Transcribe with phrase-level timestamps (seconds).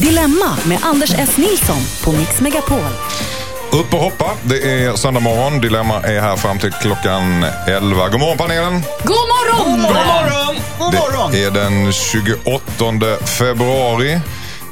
[0.00, 1.36] Dilemma med Anders S.
[1.36, 2.78] Nilsson på Mix Megapol.
[3.72, 4.30] Upp och hoppa.
[4.42, 5.60] Det är söndag morgon.
[5.60, 8.08] Dilemma är här fram till klockan 11.
[8.08, 8.82] God morgon panelen!
[9.04, 9.70] God morgon!
[9.72, 10.56] God morgon!
[10.78, 11.32] God morgon!
[11.32, 14.20] Det är den 28 februari.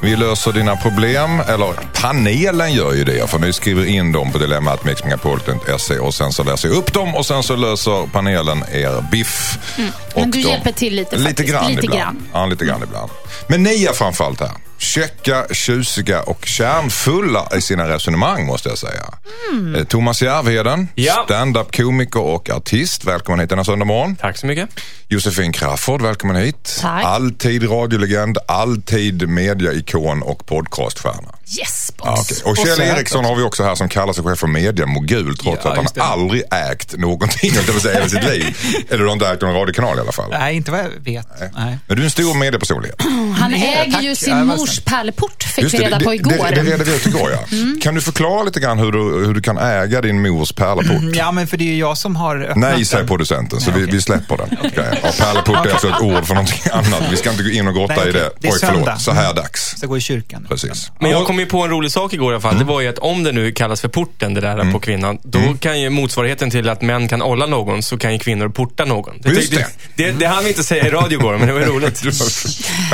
[0.03, 3.31] Vi löser dina problem, eller panelen gör ju det.
[3.31, 7.27] För ni skriver in dem på dilemmatmixmegapol.se och sen så läser jag upp dem och
[7.27, 9.59] sen så löser panelen er biff.
[9.79, 9.91] Mm.
[10.15, 11.49] Men Och du de- hjälper till lite Lite faktiskt.
[11.53, 12.01] grann Lite ibland.
[12.03, 12.29] grann.
[12.33, 13.11] Ja, lite grann ibland.
[13.47, 14.51] Men ni är framförallt här.
[14.83, 19.05] Käcka, tjusiga och kärnfulla i sina resonemang måste jag säga.
[19.53, 19.75] Mm.
[19.75, 21.23] Eh, Thomas Järvheden, Ja.
[21.25, 23.05] stand-up komiker och artist.
[23.05, 24.17] Välkommen hit denna söndag morgon.
[24.17, 24.69] Tack så mycket.
[25.09, 26.79] Josefin Crafoord, välkommen hit.
[26.81, 27.05] Tack.
[27.05, 31.35] Alltid radiolegend, alltid mediaikon och podcaststjärna.
[31.59, 32.07] Yes, boss.
[32.07, 32.37] Ja, okej.
[32.45, 35.37] Och Och Kjell sät Eriksson har vi också här som kallar sig själv för mediamogul
[35.37, 36.03] trots Ja, att han det.
[36.03, 38.57] aldrig ägt någonting jag vill säga, i sitt liv.
[38.89, 40.31] Eller du har inte ägt någon radiokanal i alla fall.
[40.31, 41.27] Nej, inte vad jag vet.
[41.55, 41.79] Nej.
[41.87, 43.03] Men du är en stor mediepersonlighet.
[43.39, 46.05] Han Nej, äger ju Ja, sin vad mors pärleport, fick Just vi det, reda det,
[46.05, 46.31] på igår.
[46.51, 47.39] Det, det redde vi ut igår ja.
[47.83, 51.15] Kan du förklara lite grann hur du, hur du kan äga din mors pärleport?
[51.17, 53.81] Ja, men för det är ju jag som har öppnat Nej, säger producenten, så Nej,
[53.81, 54.59] vi, vi släpper den.
[54.67, 54.85] Okay.
[55.03, 57.03] Ja, pärleport är alltså ett ord för någonting annat.
[57.11, 58.13] Vi ska inte gå in och grotta Nej, i okej.
[58.13, 58.31] det.
[58.41, 59.01] Det är Oj, förlåt.
[59.01, 59.75] Så här dags.
[59.81, 60.47] Så gå i kyrkan.
[60.49, 60.91] Precis.
[61.01, 62.53] Men jag kom ju på en rolig sak igår i alla fall.
[62.55, 62.67] Mm.
[62.67, 65.55] Det var ju att om det nu kallas för porten, det där på kvinnan, då
[65.61, 69.21] kan ju motsvarigheten till att män kan olla någon, så kan ju kvinnor porta någon.
[69.25, 69.67] Just det.
[69.95, 72.03] Det, det hann vi inte säga i radio igår, men det var ju roligt.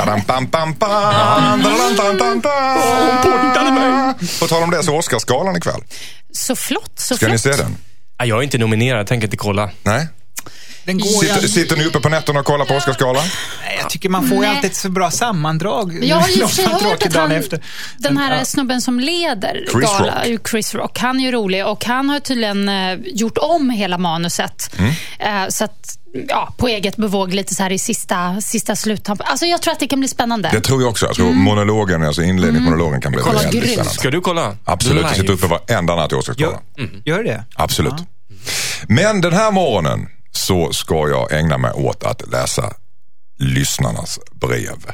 [0.05, 0.73] Dam, dam, dam.
[4.39, 5.81] På tal om det så Oscarsgalan ikväll.
[6.31, 7.31] Så flott, så Ska flott.
[7.31, 7.75] ni se den?
[8.17, 9.69] Ja, Jag är inte nominerad, jag tänker inte kolla.
[9.83, 10.07] Nej?
[10.83, 13.23] Den går Sitter, ju, sitter ni uppe på nätterna och kollar på Oscarsgalan?
[13.65, 16.03] Nej, jag tycker man får ju alltid ett så bra sammandrag.
[16.03, 16.41] Jag har ju
[16.71, 17.63] hört att han, efter.
[17.97, 18.45] den här Ja.
[18.45, 20.47] snubben som leder Chris gala, Rock.
[20.49, 24.75] Chris Rock, han är ju rolig och han har tydligen eh, gjort om hela manuset.
[24.77, 24.91] Mm.
[25.19, 29.27] Eh, så att, ja, på eget bevåg lite så här i sista, sista sluttampen.
[29.29, 30.49] Alltså jag tror att det kan bli spännande.
[30.53, 31.05] Det tror jag också.
[31.05, 33.67] Jag tror monologen, alltså inledningsmonologen kan bli Kolla, väldigt grymt.
[33.73, 33.93] spännande.
[33.93, 34.55] Ska du kolla?
[34.65, 36.59] Absolut, jag sitter uppe varenda natt i Gör, Oscarsgalan.
[37.05, 37.43] gör det?
[37.55, 37.93] Absolut.
[38.87, 42.73] Men den här morgonen så ska jag ägna mig åt att läsa
[43.39, 44.91] lyssnarnas brev.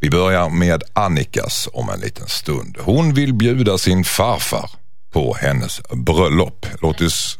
[0.00, 2.76] Vi börjar med Annikas om en liten stund.
[2.80, 4.70] Hon vill bjuda sin farfar
[5.12, 6.66] på hennes bröllop.
[6.80, 7.38] Låt oss...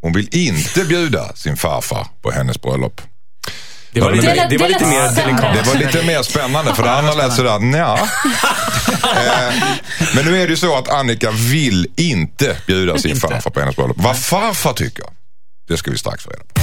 [0.00, 3.00] Hon vill inte bjuda sin farfar på hennes bröllop.
[3.92, 5.54] Det var lite, det- var lite mer delikat.
[5.54, 7.98] Det var lite mer spännande för det andra lät sådär, nja.
[9.16, 9.54] Eh,
[10.14, 13.76] Men nu är det ju så att Annika vill inte bjuda sin farfar på hennes
[13.76, 13.96] bröllop.
[14.00, 15.04] Vad farfar tycker,
[15.68, 16.60] det ska vi strax få reda på.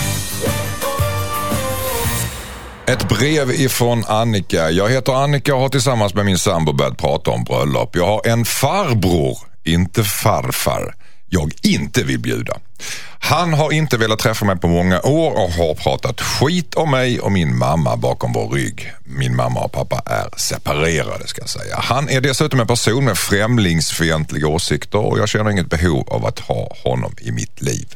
[2.88, 4.70] Ett brev ifrån Annika.
[4.70, 7.96] Jag heter Annika och har tillsammans med min sambo börjat prata om bröllop.
[7.96, 10.96] Jag har en farbror, inte farfar,
[11.30, 12.58] jag inte vill bjuda.
[13.20, 17.20] Han har inte velat träffa mig på många år och har pratat skit om mig
[17.20, 18.94] och min mamma bakom vår rygg.
[19.04, 21.80] Min mamma och pappa är separerade ska jag säga.
[21.80, 26.40] Han är dessutom en person med främlingsfientliga åsikter och jag känner inget behov av att
[26.40, 27.96] ha honom i mitt liv.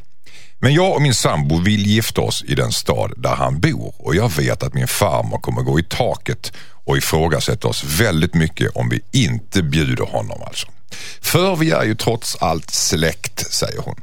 [0.62, 4.16] Men jag och min sambo vill gifta oss i den stad där han bor och
[4.16, 6.54] jag vet att min farmor kommer gå i taket
[6.86, 10.68] och ifrågasätta oss väldigt mycket om vi inte bjuder honom alltså.
[11.22, 13.96] För vi är ju trots allt släkt, säger hon.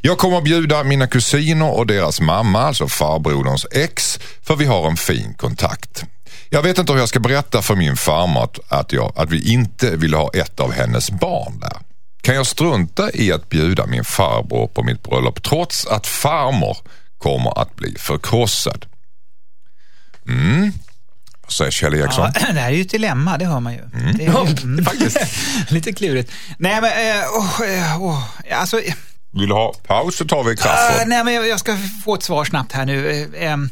[0.00, 4.96] Jag kommer bjuda mina kusiner och deras mamma, alltså farbroderns ex, för vi har en
[4.96, 6.04] fin kontakt.
[6.50, 9.96] Jag vet inte hur jag ska berätta för min farmor att, jag, att vi inte
[9.96, 11.85] vill ha ett av hennes barn där.
[12.26, 16.76] Kan jag strunta i att bjuda min farbror på mitt bröllop trots att farmor
[17.18, 18.86] kommer att bli förkrossad?
[20.28, 20.72] Mm.
[21.42, 22.30] Vad säger Kjell Eriksson?
[22.34, 23.80] Ja, det här är ju ett dilemma, det hör man ju.
[24.18, 25.18] Det är ju mm, faktiskt
[25.70, 26.32] lite klurigt.
[26.58, 26.92] Nej, men...
[27.24, 27.62] Oh,
[28.02, 28.22] oh,
[28.52, 28.94] alltså, eh,
[29.32, 31.04] Vill du ha paus så tar vi kaffe.
[31.06, 33.30] nej, men jag- jag ska få ett svar snabbt här nu.
[33.38, 33.70] Ehm,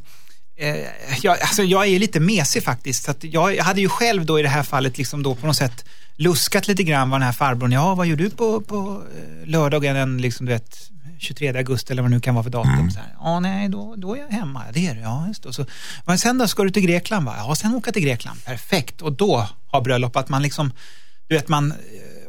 [0.61, 0.77] eh,
[1.23, 3.05] jag, alltså, jag är lite mesig faktiskt.
[3.05, 5.57] Så jag, jag hade ju själv då i det här fallet liksom då på något
[5.57, 5.85] sätt
[6.17, 9.97] luskat lite grann vad den här farbrorn, ja vad gör du på, på eh, lördagen
[9.97, 12.91] den liksom, du vet, 23 augusti eller vad det nu kan vara för datum.
[12.91, 14.63] Så här, ja, nej, då, då är jag hemma.
[14.73, 15.53] Det är du, ja just det.
[15.53, 15.67] Så,
[16.07, 17.27] men sen då, ska du till Grekland?
[17.27, 17.35] Va?
[17.39, 18.45] Ja, sen åka till Grekland.
[18.45, 19.03] Perfekt.
[19.03, 20.73] Och då har bröllop att man liksom,
[21.29, 21.77] du vet, man eh,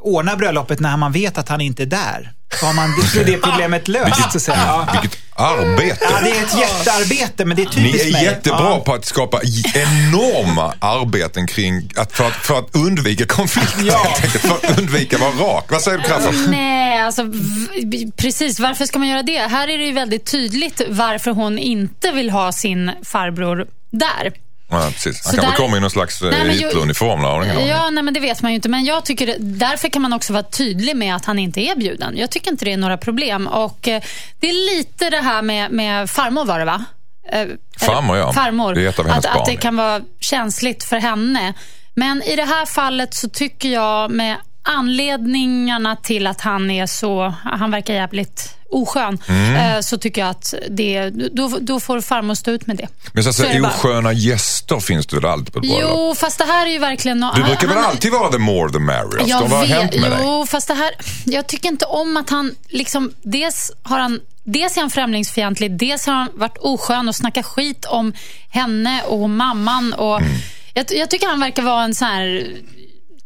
[0.02, 2.34] ordnar bröllopet när man vet att han inte är där.
[2.60, 4.32] Så har man så är det problemet löst.
[4.32, 4.58] så att säga.
[4.68, 4.88] Ja.
[5.02, 5.98] Vilket arbete!
[6.12, 8.24] Ja, det är ett jättearbete, men det är Ni typiskt är mig.
[8.24, 8.80] jättebra Ja.
[8.86, 9.42] på att skapa
[9.74, 13.84] enorma arbeten kring att för, att för att undvika konflikter.
[13.86, 14.16] Ja.
[14.40, 15.66] För att undvika att vara rak.
[15.72, 16.34] Vad säger du Crafoord?
[16.50, 17.24] Nej, alltså
[18.18, 18.60] precis.
[18.60, 19.38] Varför ska man göra det?
[19.40, 24.32] Här är det ju väldigt tydligt varför hon inte vill ha sin farbror där.
[24.70, 25.26] Ja, precis.
[25.26, 27.20] Han Så kanske där- kommer i någon slags eh, Hitleruniform.
[27.20, 27.68] ingen aning.
[27.68, 28.70] Ja, nej, men det vet man ju inte.
[28.70, 32.18] Men jag tycker därför kan man också vara tydlig med att han inte är bjuden.
[32.18, 33.48] Jag tycker inte det är några problem.
[33.48, 34.02] Och eh,
[34.40, 36.86] Det är lite det här med, med farmor var det va?
[37.32, 37.48] Eh,
[37.80, 38.34] Farmor, ja.
[38.34, 38.74] Farmor.
[38.76, 41.54] Det är ett av hennes att, barn, att det kan vara känsligt för henne.
[41.96, 44.36] Men i det här fallet så tycker jag med
[44.66, 49.56] anledningarna till att han är så, han verkar jävligt oskön, Mm.
[49.76, 52.88] eh, så tycker jag att det, då, då får farmor stå ut med det.
[53.14, 53.72] Men så, Så är så det bara.
[53.72, 55.90] osköna gäster finns det väl alltid på ett bröllop?
[55.94, 57.20] Jo, fast det här är ju verkligen...
[57.20, 59.24] nå- Du brukar väl han- alltid vara the more the merrier?
[59.30, 60.20] jag Vad har hänt med dig?
[60.24, 60.92] Jo, fast det här...
[61.26, 63.12] Jag tycker inte om att han liksom...
[63.24, 64.20] Dels har han...
[64.44, 68.14] Dels är han främlingsfientlig, dels har han varit oskön och snackat skit om
[68.50, 69.94] henne och mamman.
[69.94, 70.32] Och Mm.
[70.74, 72.48] jag, jag tycker han verkar vara en sån här...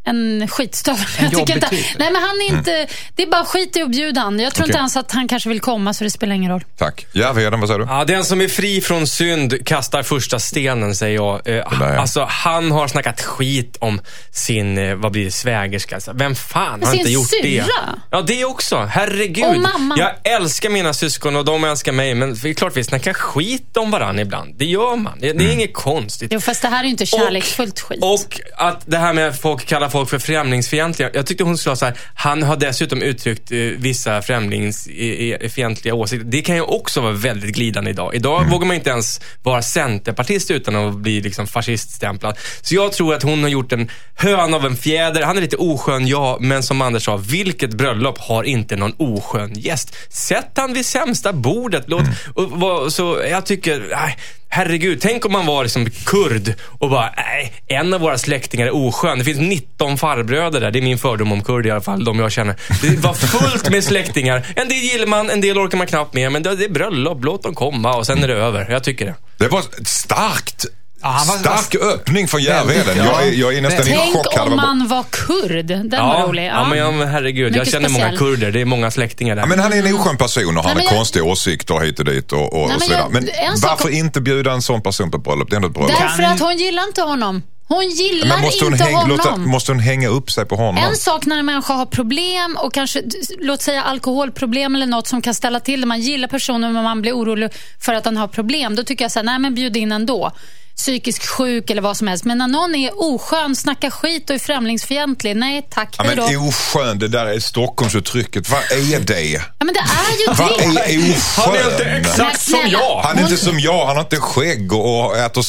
[0.03, 1.05] En skitstövel.
[1.17, 1.85] En Jag inte, typ.
[1.97, 2.87] nej, men han är inte...
[3.15, 4.39] Det är bara skit i att bjuda han.
[4.39, 4.71] Jag tror Okej.
[4.71, 6.63] inte ens att han kanske vill komma, så det spelar ingen roll.
[6.77, 7.05] Tack.
[7.13, 7.85] Järvheden, vad säger du?
[7.89, 11.35] Ja, den som är fri från synd kastar första stenen, säger jag.
[11.35, 11.99] Eh, där, ja.
[11.99, 14.01] Alltså, han har snackat skit om
[14.31, 15.95] sin, eh, vad blir det, svägerska.
[15.95, 17.63] Alltså, vem fan har inte gjort det?
[17.63, 17.99] syrra?
[18.11, 18.77] Ja, det också.
[18.77, 19.45] Herregud.
[19.45, 19.95] Och mamma.
[19.97, 23.77] Jag älskar mina syskon och de älskar mig, men det är klart vi snackar skit
[23.77, 24.55] om varandra ibland.
[24.57, 25.17] Det gör man.
[25.19, 26.31] Det, det är inget konstigt.
[26.33, 27.99] Jo, fast det här är ju inte kärleksfullt skit.
[28.03, 31.09] Och att det här med folk kallar folk för främlingsfientliga.
[31.13, 36.25] Jag tyckte hon skulle ha så här, han har dessutom uttryckt eh, vissa främlingsfientliga åsikter.
[36.27, 38.15] Det kan ju också vara väldigt glidande idag.
[38.15, 42.38] Idag vågar man inte ens vara centerpartist utan att bli liksom fasciststämplad.
[42.62, 45.21] Så jag tror att hon har gjort en hön av en fjäder.
[45.24, 49.53] Han är lite oskön, ja, men som Anders sa, vilket bröllop har inte någon oskön
[49.56, 49.95] gäst?
[50.09, 51.83] Sätt han vid sämsta bordet.
[51.88, 52.01] Låt,
[52.35, 54.18] och, vad- så jag tycker, nej,
[54.51, 58.75] Herregud, tänk om man var liksom kurd och bara, nej, en av våra släktingar är
[58.75, 59.19] oskön.
[59.19, 60.71] Det finns 19 farbröder där.
[60.71, 62.55] Det är min fördom om kurd i alla fall, de jag känner.
[62.81, 64.45] Det var fullt med släktingar.
[64.55, 66.31] En del gillar man, en del orkar man knappt med.
[66.31, 68.71] Men det är bröllop, låt dem komma och sen är det över.
[68.71, 69.15] Jag tycker det.
[69.37, 70.65] Det var starkt,
[71.01, 72.97] Ja, han var- stark öppning från Järvheden.
[72.97, 73.03] Ja.
[73.05, 74.35] Jag, är, jag är nästan i Tänk chock.
[74.37, 75.65] Hade om man var kurd.
[75.65, 76.45] Den var rolig.
[76.47, 77.45] ja, men, ja, men herregud.
[77.55, 78.17] jag Mycket känner många speciell.
[78.17, 78.51] kurder.
[78.51, 79.41] Det är många släktingar där.
[79.43, 81.99] Ja, men han är en oskön person och han men har jag- konstiga åsikter hit
[81.99, 83.01] och dit och, och, Nej, och men så vidare.
[83.01, 85.49] jag- Men en sak- varför inte bjuda en sån person på bröllop?
[85.49, 85.91] Det är ändå ett bröllop.
[85.99, 87.43] Därför att hon gillar inte honom.
[87.67, 89.09] Hon gillar Men måste hon, inte häng, honom.
[89.17, 90.83] låta, måste hon hänga upp sig på honom?
[90.83, 93.01] En sak när en människa har problem och kanske,
[93.39, 95.87] låt säga alkoholproblem eller något som kan ställa till det.
[95.87, 97.49] Man gillar personen men man blir orolig
[97.79, 98.75] för att han har problem.
[98.75, 100.31] Då tycker jag så här, nej men bjud in ändå.
[100.79, 102.25] Psykisk sjuk eller vad som helst.
[102.25, 106.99] Men när någon är oskön, snackar skit och är främlingsfientlig, nej tack, Ja, men oskön,
[106.99, 108.49] det där är Stockholmsuttrycket.
[108.49, 109.29] Vad är det?
[109.31, 110.63] Ja, men det är ju Vad det.
[110.63, 112.01] är Han är inte oskön?
[112.01, 113.01] exakt som jag.
[113.03, 115.43] Han är inte som jag, han har inte skägg och äter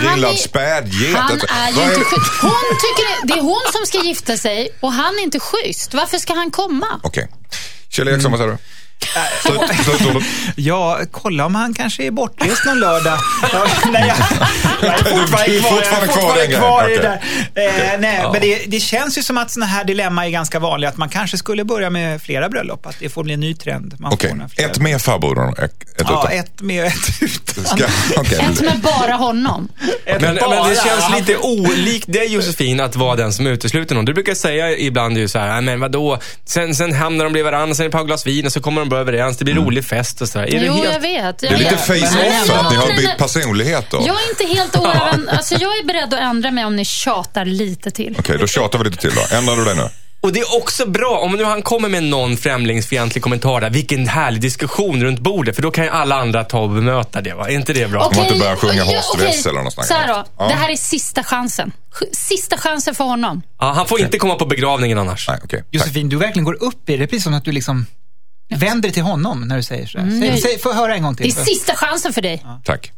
[0.00, 1.16] grillad spädget.
[1.16, 2.32] Han Alltså, är ju vad inte schysst.
[2.42, 2.50] Hon
[2.80, 5.94] tycker det, det är hon som ska gifta sig och han är inte schysst.
[5.94, 6.86] Varför ska han komma?
[7.02, 7.28] Okej.
[7.90, 8.58] Kjell Eriksson, vad säger du?
[9.84, 10.22] Slutordet.
[10.56, 13.18] Ja, kolla om han kanske är bortrest någon lördag.
[13.52, 14.14] Ja, nej,
[14.82, 17.22] jag, jag är fortfarande kvar, jag är fortfarande kvar i det där.
[17.94, 20.90] Eh, nej, men det, det känns ju som att sådana här dilemma är ganska vanliga.
[20.90, 22.86] Att man kanske skulle börja med flera bröllop.
[22.86, 23.94] Att det får bli en ny trend.
[24.00, 24.70] Man flera.
[24.70, 26.38] ett med farbrorn och ett ett Ja, utan.
[26.38, 27.64] ett med och ett utan.
[27.64, 27.84] Ska,
[28.16, 28.38] okej.
[28.52, 29.68] Ett med bara honom.
[30.20, 30.48] Men, bara.
[30.50, 34.04] men det känns lite olikt dig Josefin att vara den som utesluter någon.
[34.04, 36.18] Du brukar säga ibland ju så här, "Nej, men vadå?
[36.44, 38.60] Sen, sen hamnar de bredvid varandra, sen är det ett par glas vin och så
[38.60, 39.36] kommer de börja överens.
[39.36, 40.48] Det blir rolig fest och sådär.
[40.50, 40.92] Jo, helt...
[40.92, 41.38] jag vet.
[41.38, 43.14] Det är lite Jag- face-off att ni har bytt nej.
[43.18, 43.98] personligheter.
[44.06, 45.28] Jag är inte helt oäven.
[45.28, 48.16] Alltså, jag är beredd att ändra mig om ni tjatar lite till.
[48.18, 49.36] Okej, då tjatar vi lite till då.
[49.36, 49.88] Ändrar du dig nu?
[50.20, 54.08] Och det är också bra, om nu han kommer med någon främlingsfientlig kommentar där, vilken
[54.08, 57.34] härlig diskussion runt bordet, för då kan ju alla andra ta och bemöta det.
[57.34, 57.48] Va?
[57.48, 58.04] Är inte det bra?
[58.06, 59.26] Om man inte börjar sjunga ja, Horst okej.
[59.26, 60.24] Wessel eller något sånt Så här då.
[60.38, 60.48] Ja.
[60.48, 61.72] Det här är sista chansen.
[62.00, 63.42] Ch- Sista chansen för honom.
[63.60, 65.28] Ja, han får inte komma på begravningen annars.
[65.28, 65.58] Nej, okej.
[65.58, 65.68] Tack.
[65.70, 66.98] Josefin, du verkligen går upp i det.
[66.98, 67.86] Det är precis som att du liksom
[68.54, 69.98] vänder dig till honom när du säger så.
[69.98, 70.20] här.
[70.20, 71.44] Säg, säg, får jag höra en gång Det är till?
[71.44, 72.44] sista chansen för dig.
[72.64, 72.92] Tack.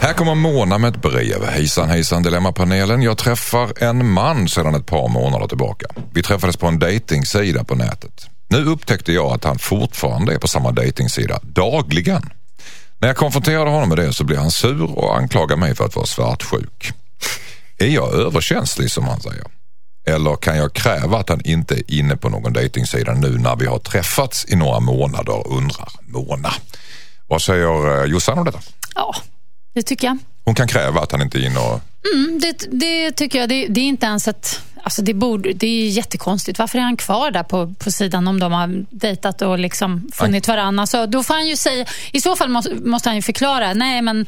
[0.00, 1.44] Här kommer Mona med ett brev.
[1.44, 3.02] Hejsan hejsan Dilemmapanelen.
[3.02, 5.86] Jag träffar en man sedan ett par månader tillbaka.
[6.12, 8.26] Vi träffades på en dejtingsida på nätet.
[8.48, 12.30] Nu upptäckte jag att han fortfarande är på samma dejtingsida dagligen.
[12.98, 15.96] När jag konfronterade honom med det så blev han sur och anklagade mig för att
[15.96, 16.92] vara svartsjuk.
[17.78, 19.44] Är jag överkänslig som han säger?
[20.06, 23.66] Eller kan jag kräva att han inte är inne på någon dejtingsida nu när vi
[23.66, 26.52] har träffats i några månader, undrar Mona.
[27.26, 28.60] Vad säger eh, Jossan om detta?
[28.94, 29.14] Ja,
[29.76, 30.18] det tycker jag.
[30.44, 31.80] Hon kan kräva att han inte är inne och...
[32.14, 33.48] Mm, det, det tycker jag.
[33.48, 34.60] Det, det är inte ens ett...
[34.82, 36.58] Alltså det, borde, det är jättekonstigt.
[36.58, 40.48] Varför är han kvar där på, på sidan om de har dejtat och liksom funnit
[40.48, 40.80] varandra?
[40.80, 43.74] Alltså, då får han ju säga, I så fall måste, måste han ju förklara.
[43.74, 44.26] Nej, men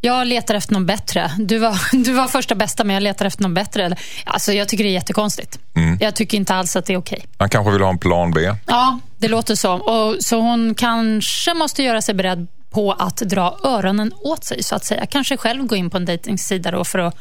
[0.00, 1.30] jag letar efter någon bättre.
[1.38, 3.96] Du var, du var första bästa, men jag letar efter någon bättre.
[4.24, 5.58] Alltså, jag tycker det är jättekonstigt.
[6.00, 7.26] Jag tycker inte alls att det är okej.
[7.38, 8.54] Han kanske vill ha en plan B.
[8.66, 9.72] Ja, det låter så.
[9.74, 14.74] Och, så hon kanske måste göra sig beredd på att dra öronen åt sig, så
[14.74, 15.06] att säga.
[15.06, 17.14] Kanske själv gå in på en dejtingsida då för att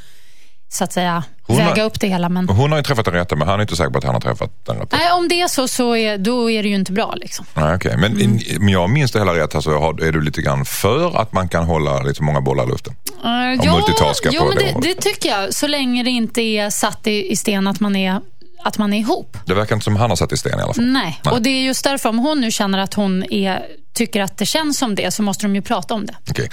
[0.70, 2.30] så att säga Hon har- väga upp det hela.
[2.30, 4.14] Men Hon har ju träffat den rätta men han är inte säker på att han
[4.14, 4.98] har träffat den rätta.
[4.98, 7.14] nej, om det är så, så är, då är det ju inte bra.
[7.16, 7.46] Liksom.
[7.54, 7.98] Nej, okej.
[7.98, 8.40] Men Mm.
[8.62, 11.34] om jag minns det hela rätt här så har- är du lite grann för att
[11.34, 12.94] man kan hålla lite många bollar i luften.
[13.26, 15.54] Uh, Och multitaska jo, på men det det tycker jag.
[15.54, 18.22] Så länge det inte är satt i, i sten att man är,
[18.64, 19.38] att man är ihop.
[19.46, 20.86] Det verkar inte som han har satt i sten i alla fall.
[20.86, 21.22] Nej.
[21.32, 24.46] och det är just därför om hon nu känner att hon är, tycker att det
[24.46, 26.16] känns som det så måste de ju prata om det.
[26.30, 26.50] Okej.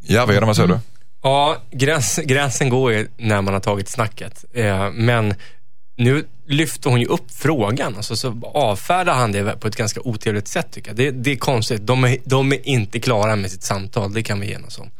[0.00, 0.78] Järvheden, vad säger du?
[1.22, 4.44] Ja, gräns, gränsen går ju när man har tagit snacket.
[4.54, 5.34] Eh, men
[5.96, 7.96] nu lyfter hon ju upp frågan.
[7.96, 10.96] Alltså, så avfärdar han det på ett ganska otrevligt sätt tycker jag.
[10.96, 11.86] Det, det är konstigt.
[11.86, 14.90] De är, de är inte klara med sitt samtal, det kan vi enas om.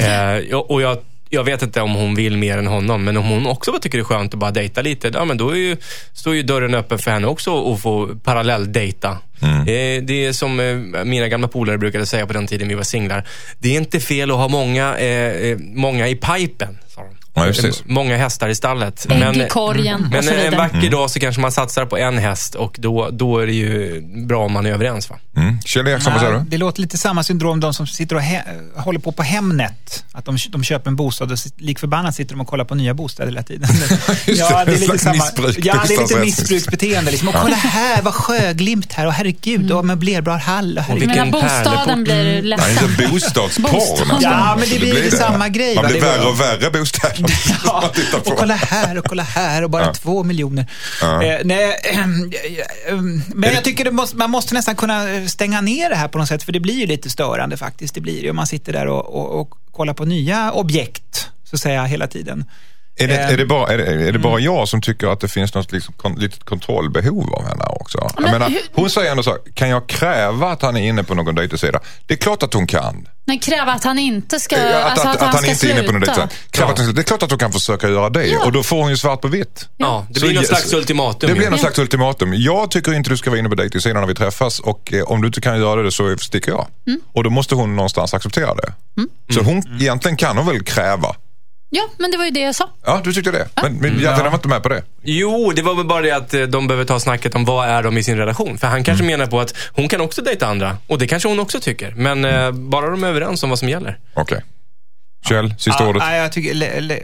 [0.00, 0.98] Eh, ja, och jag,
[1.32, 4.02] jag vet inte om hon vill mer än honom, men om hon också tycker det
[4.02, 5.76] är skönt att bara dejta lite, ja men då är ju,
[6.12, 9.18] står ju dörren öppen för henne också att få parallell-dejta.
[9.42, 12.82] Eh, det är som eh, mina gamla polare brukade säga på den tiden vi var
[12.82, 13.28] singlar.
[13.58, 16.78] Det är inte fel att ha många, eh, eh, många i pipen.
[17.46, 17.70] Ja.
[17.84, 19.06] Många hästar i stallet.
[19.10, 22.54] Ägg i korgen och men en vacker dag så kanske man satsar på en häst
[22.54, 25.10] och då, då är det ju bra om man är överens.
[25.10, 25.18] Va?
[25.36, 25.60] Mm.
[25.62, 26.44] Kjell Eriksson, vad säger du?
[26.48, 30.04] det låter lite samma syndrom de som sitter och he- håller på på Hemnet.
[30.12, 32.74] Att de, de köper en bostad och sit- lik förbannat sitter de och kollar på
[32.74, 33.68] nya bostäder hela tiden.
[34.26, 35.14] Just ja, det, är lite samma.
[35.14, 37.10] missbruk, Ja, det är lite missbruksbeteende.
[37.10, 37.28] Liksom.
[37.28, 39.06] Och kolla här, vad sjöglimt här.
[39.06, 40.78] Och herregud, och möblerbar hall.
[40.78, 41.02] Och herregud.
[41.10, 42.04] Jag Vilken bostaden pärleport.
[42.04, 42.90] blir Nej, ledsen.
[42.90, 43.98] inte bostadsporr Bostad.
[44.08, 44.22] nästan.
[44.22, 45.16] Ja, men det blir lite det.
[45.16, 47.29] samma grej, Man blir värre och värre bostäder
[47.64, 47.92] Ja,
[48.26, 49.94] och kolla här och kolla här och bara Ja.
[49.94, 50.66] två miljoner.
[51.02, 51.22] Ja.
[51.22, 52.32] Eh, nej, ehm,
[52.88, 56.28] ehm, men jag tycker måste, man måste nästan kunna stänga ner det här på något
[56.28, 57.94] sätt, för det blir ju lite störande faktiskt.
[57.94, 61.56] Det blir ju om man sitter där och, och, och kollar på nya objekt, så
[61.56, 62.44] att säga, hela tiden.
[62.96, 65.20] Är det, Eh, är, det bara, är, det, är det bara jag som tycker att
[65.20, 67.98] det finns något liksom, kon, litet kontrollbehov av henne också?
[67.98, 71.04] Jag Men menar, hur- hon säger ändå så kan jag kräva att han är inne
[71.04, 71.80] på någon dejtingsida?
[72.06, 73.08] Det är klart att hon kan.
[73.26, 75.92] Men kräva att han inte ska, Eh, alltså att, han, ska inte är inne på
[75.92, 76.20] någon sluta.
[76.20, 76.50] dejtingsida.
[76.50, 78.62] Kräva att han ska- Det är klart att hon kan försöka göra det och då
[78.62, 79.68] får hon ju svart på vitt.
[79.76, 81.28] Ja, det Så blir någon ge- slags ultimatum.
[81.28, 81.50] Det blir ju.
[81.50, 82.34] någon slags ultimatum.
[82.36, 85.20] Jag tycker inte du ska vara inne på dejtingsidan när vi träffas och eh, om
[85.20, 86.66] du inte kan göra det så sticker jag.
[86.86, 87.00] Mm.
[87.12, 88.72] Och då måste hon någonstans acceptera det.
[89.34, 91.14] Så hon, egentligen kan hon väl kräva.
[91.72, 92.70] Ja, men det var ju det jag sa.
[92.84, 93.48] Ja, du tyckte det.
[93.62, 94.82] Men, men jag var inte med på det.
[95.02, 97.82] Jo, det var väl bara det att eh, de behöver ta snacket om vad är
[97.82, 98.58] de i sin relation.
[98.58, 100.76] För han kanske menar på att hon kan också dejta andra.
[100.86, 101.90] Och det kanske hon också tycker.
[101.90, 103.98] Men eh, bara de är överens om vad som gäller.
[104.14, 104.44] Okej.
[105.28, 106.02] Kjell, sista ja, ordet.
[106.02, 107.00] nej, jag tycker, le, le,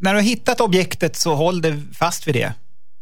[0.00, 2.52] när du har hittat objektet så håll det fast vid det.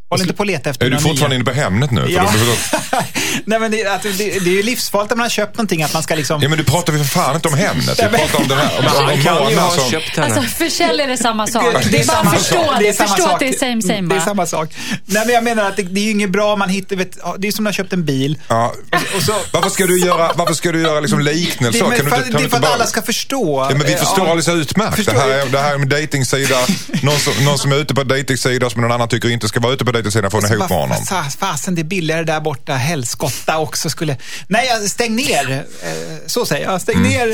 [0.09, 1.35] Håll inte på att leta efter Är du fortfarande nya.
[1.35, 2.01] inne på Hemnet nu?
[2.03, 2.23] För Ja.
[2.23, 2.99] då-
[3.45, 6.03] Nej, men det, det, det är ju livsfarligt om man har köpt någonting att man
[6.03, 6.43] ska liksom...
[6.43, 7.89] Ja, men du pratar vi för fan inte om Hemnet.
[8.13, 8.79] Vi pratar om den här.
[8.79, 9.91] Om, om, om kan ju ha som...
[9.91, 10.27] köpt henne.
[10.35, 11.65] Alltså, för Kjell är det samma sak.
[11.65, 12.93] Det- Det, det är bara förstå det.
[12.93, 14.69] samma Förstå att det är same same Det är samma sak.
[15.07, 16.97] Nej, men jag menar att det, det är ju inget bra om man hittar...
[16.97, 18.39] Vet, det är som när har köpt en bil.
[18.49, 18.75] Ja.
[19.17, 21.85] Och så, Varför ska du göra, varför ska du göra liksom det, liknelser?
[21.85, 23.03] är, men Kan du för, inte- kan det du är för att bara- alla ska
[23.03, 23.67] förstå.
[23.71, 24.31] Ja, men vi förstår ja.
[24.31, 25.07] alldeles utmärkt.
[25.07, 26.57] Det här, är- det här är en dejtingsida.
[27.03, 29.61] Någon som, någon som är ute på en dejtingsida som någon annan tycker inte ska
[29.61, 30.97] vara ute på dejtingsidan får en ihop med honom.
[30.97, 32.75] Fa- Fasen, det är billigare där borta.
[32.75, 34.17] Helskotta också skulle...
[34.49, 35.65] Nej, stäng ner.
[35.83, 35.91] Eh,
[36.27, 36.81] Så säger jag.
[36.81, 37.29] Stäng ner.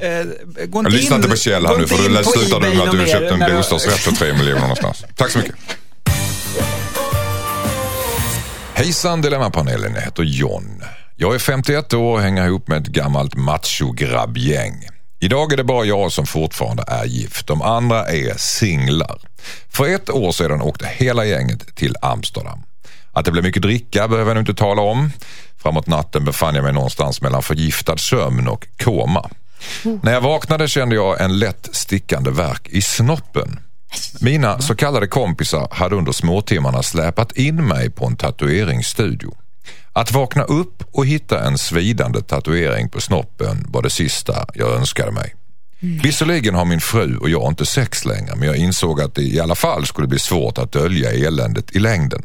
[0.00, 0.24] eh,
[0.66, 2.90] Gå inte Lyssna in- inte på Kjell här nu för du slutar du med att
[2.92, 5.04] du har köpt en bostadsrätt för tre miljoner någonstans.
[5.16, 5.54] Tack så mycket.
[8.74, 10.82] Hejsan Dilemmapanelen, jag heter John.
[11.16, 14.88] Jag är 51 år och hänger ihop med ett gammalt macho-grabbgäng.
[15.22, 17.46] Idag är det bara jag som fortfarande är gift.
[17.46, 19.18] De andra är singlar.
[19.68, 22.62] För ett år sedan åkte hela gänget till Amsterdam.
[23.12, 25.10] Att det blev mycket dricka behöver jag nu inte tala om.
[25.62, 29.30] Framåt natten befann jag mig någonstans mellan förgiftad sömn och koma.
[30.02, 33.60] När jag vaknade kände jag en lätt stickande värk i snoppen.
[34.20, 39.34] Mina så kallade kompisar hade under småtimmarna släpat in mig på en tatueringsstudio.
[39.92, 45.12] Att vakna upp och hitta en svidande tatuering på snoppen var det sista jag önskade
[45.12, 45.34] mig.
[45.80, 49.40] Visserligen har min fru och jag inte sex längre men jag insåg att det i
[49.40, 52.22] alla fall skulle bli svårt att dölja eländet i längden.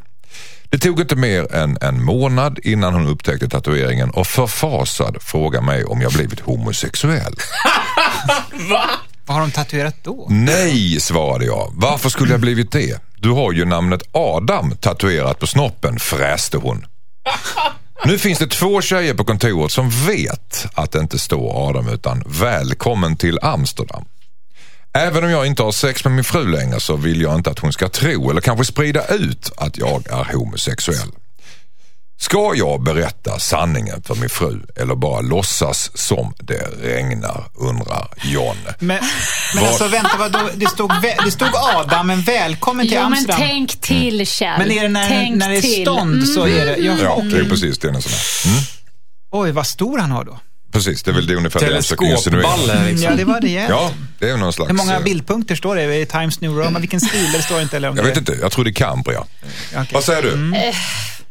[0.69, 5.85] Det tog inte mer än en månad innan hon upptäckte tatueringen och förfasad frågade mig
[5.85, 7.33] om jag blivit homosexuell.
[9.25, 10.27] Vad har de tatuerat då?
[10.29, 11.71] Nej, svarade jag.
[11.73, 13.01] Varför skulle jag blivit det?
[13.17, 16.85] Du har ju namnet Adam tatuerat på snoppen, fräste hon.
[18.05, 22.23] Nu finns det två tjejer på kontoret som vet att det inte står Adam utan
[22.25, 24.05] Välkommen till Amsterdam.
[24.93, 27.59] Även om jag inte har sex med min fru längre så vill jag inte att
[27.59, 31.11] hon ska tro eller kanske sprida ut att jag är homosexuell.
[32.19, 38.55] Ska jag berätta sanningen för min fru eller bara låtsas som det regnar, undrar John.
[38.79, 38.99] Men,
[39.55, 40.39] men alltså vänta, vadå?
[40.55, 40.91] det, stod,
[41.25, 43.37] det stod Adam, men välkommen till Jo, men Amsterdam.
[43.39, 44.57] tänk till Kjell.
[44.59, 45.81] Men är det när, tänk när det är till.
[45.81, 46.75] stånd så är det...
[46.77, 47.29] Ja, Ja, okej.
[47.29, 47.87] det är precis det.
[47.87, 48.51] är en sån här.
[48.53, 48.63] Mm.
[49.31, 50.39] Oj, vad stor han har då.
[50.71, 52.43] Precis, det är väl det ungefär det jag försöker insinuera.
[52.47, 53.09] Teleskopballe liksom.
[53.11, 53.69] Ja, det var rejält.
[53.69, 54.69] Ja, det är någon slags...
[54.69, 55.81] Hur många eh, bildpunkter står det?
[55.81, 56.81] Är det Times New Roman?
[56.81, 57.31] Vilken stil?
[57.33, 57.77] Det står inte.
[57.77, 59.23] Eller om Jag det vet inte, jag tror det är Cambria.
[59.71, 59.87] Okej.
[59.93, 60.53] Vad säger du?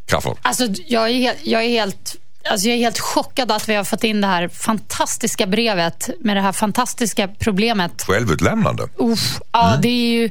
[0.06, 0.38] Crafoord?
[0.42, 2.16] Alltså, jag är helt, jag är helt
[2.50, 6.36] Alltså jag är helt chockad att vi har fått in det här fantastiska brevet med
[6.36, 8.02] det här fantastiska problemet.
[8.02, 8.88] Självutlämnande.
[8.96, 10.30] Uff, ja, det är ju...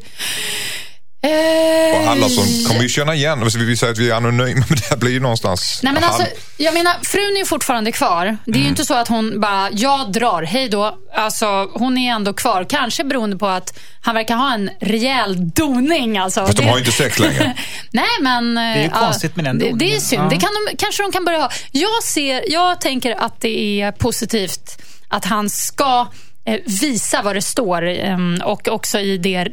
[1.25, 4.15] Eh, Och alla som kommer ju känna igen, alltså, vi vill säga att vi är
[4.15, 5.79] anonyma, men det här blir ju någonstans...
[5.83, 6.27] Nej, men halv- alltså,
[6.57, 8.25] jag menar, frun är ju fortfarande kvar.
[8.45, 8.61] Det är Mm.
[8.61, 10.97] ju inte så att hon bara, jag drar, hej då.
[11.15, 12.65] Alltså, hon är ändå kvar.
[12.69, 16.17] Kanske beroende på att han verkar ha en rejäl doning.
[16.17, 16.45] Alltså.
[16.45, 17.53] Fast de har ju inte sex längre.
[17.91, 18.55] Nej, men...
[18.55, 20.01] Det är ju konstigt med den det, det är doningen.
[20.01, 20.23] synd.
[20.23, 20.29] Ja.
[20.29, 21.49] Det kan de, kanske de kan börja ha.
[21.71, 26.07] Jag, ser, jag tänker att det är positivt att han ska
[26.45, 29.47] eh, visa vad det står eh, och också i det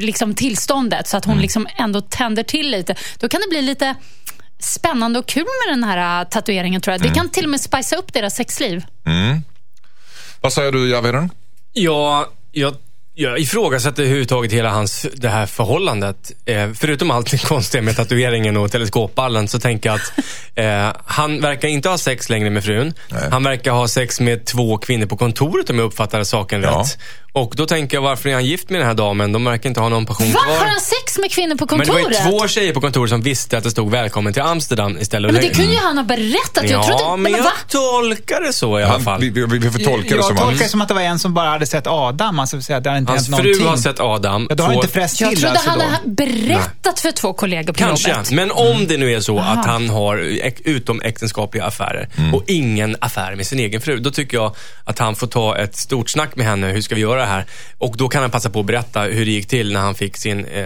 [0.00, 1.42] liksom tillståndet så att hon Mm.
[1.42, 2.94] liksom ändå tänder till lite.
[3.18, 3.94] Då kan det bli lite
[4.58, 7.00] spännande och kul med den här äh, tatueringen tror jag.
[7.00, 7.12] Mm.
[7.12, 8.84] Det kan till och med spicea upp deras sexliv.
[10.40, 11.30] Vad säger du, Javeden?
[11.72, 12.74] Ja, jag,
[13.14, 16.32] jag ifrågasätter överhuvudtaget hela hans, det här förhållandet.
[16.46, 20.12] Eh, förutom allt det konstiga med tatueringen och teleskopballen så tänker jag att
[20.94, 22.94] eh, han verkar inte ha sex längre med frun.
[23.30, 26.70] Han verkar ha sex med två kvinnor på kontoret om jag uppfattade saken Ja.
[26.80, 26.98] rätt.
[27.36, 29.32] Och då tänker jag, varför är han gift med den här damen?
[29.32, 30.40] De verkar inte ha någon passion Va?
[30.44, 30.56] kvar.
[30.56, 32.26] Har han sex med kvinnor på Men det var kontoret?
[32.26, 35.32] ju två tjejer på kontoret som visste att det stod välkommen till Amsterdam istället.
[35.32, 36.70] Men det kunde ju han ha berättat.
[36.70, 37.50] Jag Ja, trodde, men men jag va?
[37.68, 39.20] tolkar det så i alla fall.
[39.20, 41.18] vi, vi, vi får tolka det jag som tolkar det som att det var en
[41.18, 42.38] som bara hade sett Adam.
[42.40, 43.68] Alltså, så att det hade inte Hans hänt fru någonting.
[43.68, 44.46] har sett Adam.
[44.50, 47.32] Ja, då har två- inte fräst Jag till trodde alltså han hade berättat för två
[47.32, 48.30] kollegor på Kanske, jobbet.
[48.30, 53.34] men om det nu är så att han har äk- utomäktenskapliga affärer och ingen affär
[53.34, 56.46] med sin egen fru, då tycker jag att han får ta ett stort snack med
[56.46, 56.66] henne.
[56.66, 57.46] Hur ska vi göra det här?
[57.78, 60.16] Och då kan han passa på att berätta hur det gick till när han fick
[60.16, 60.64] sin eh,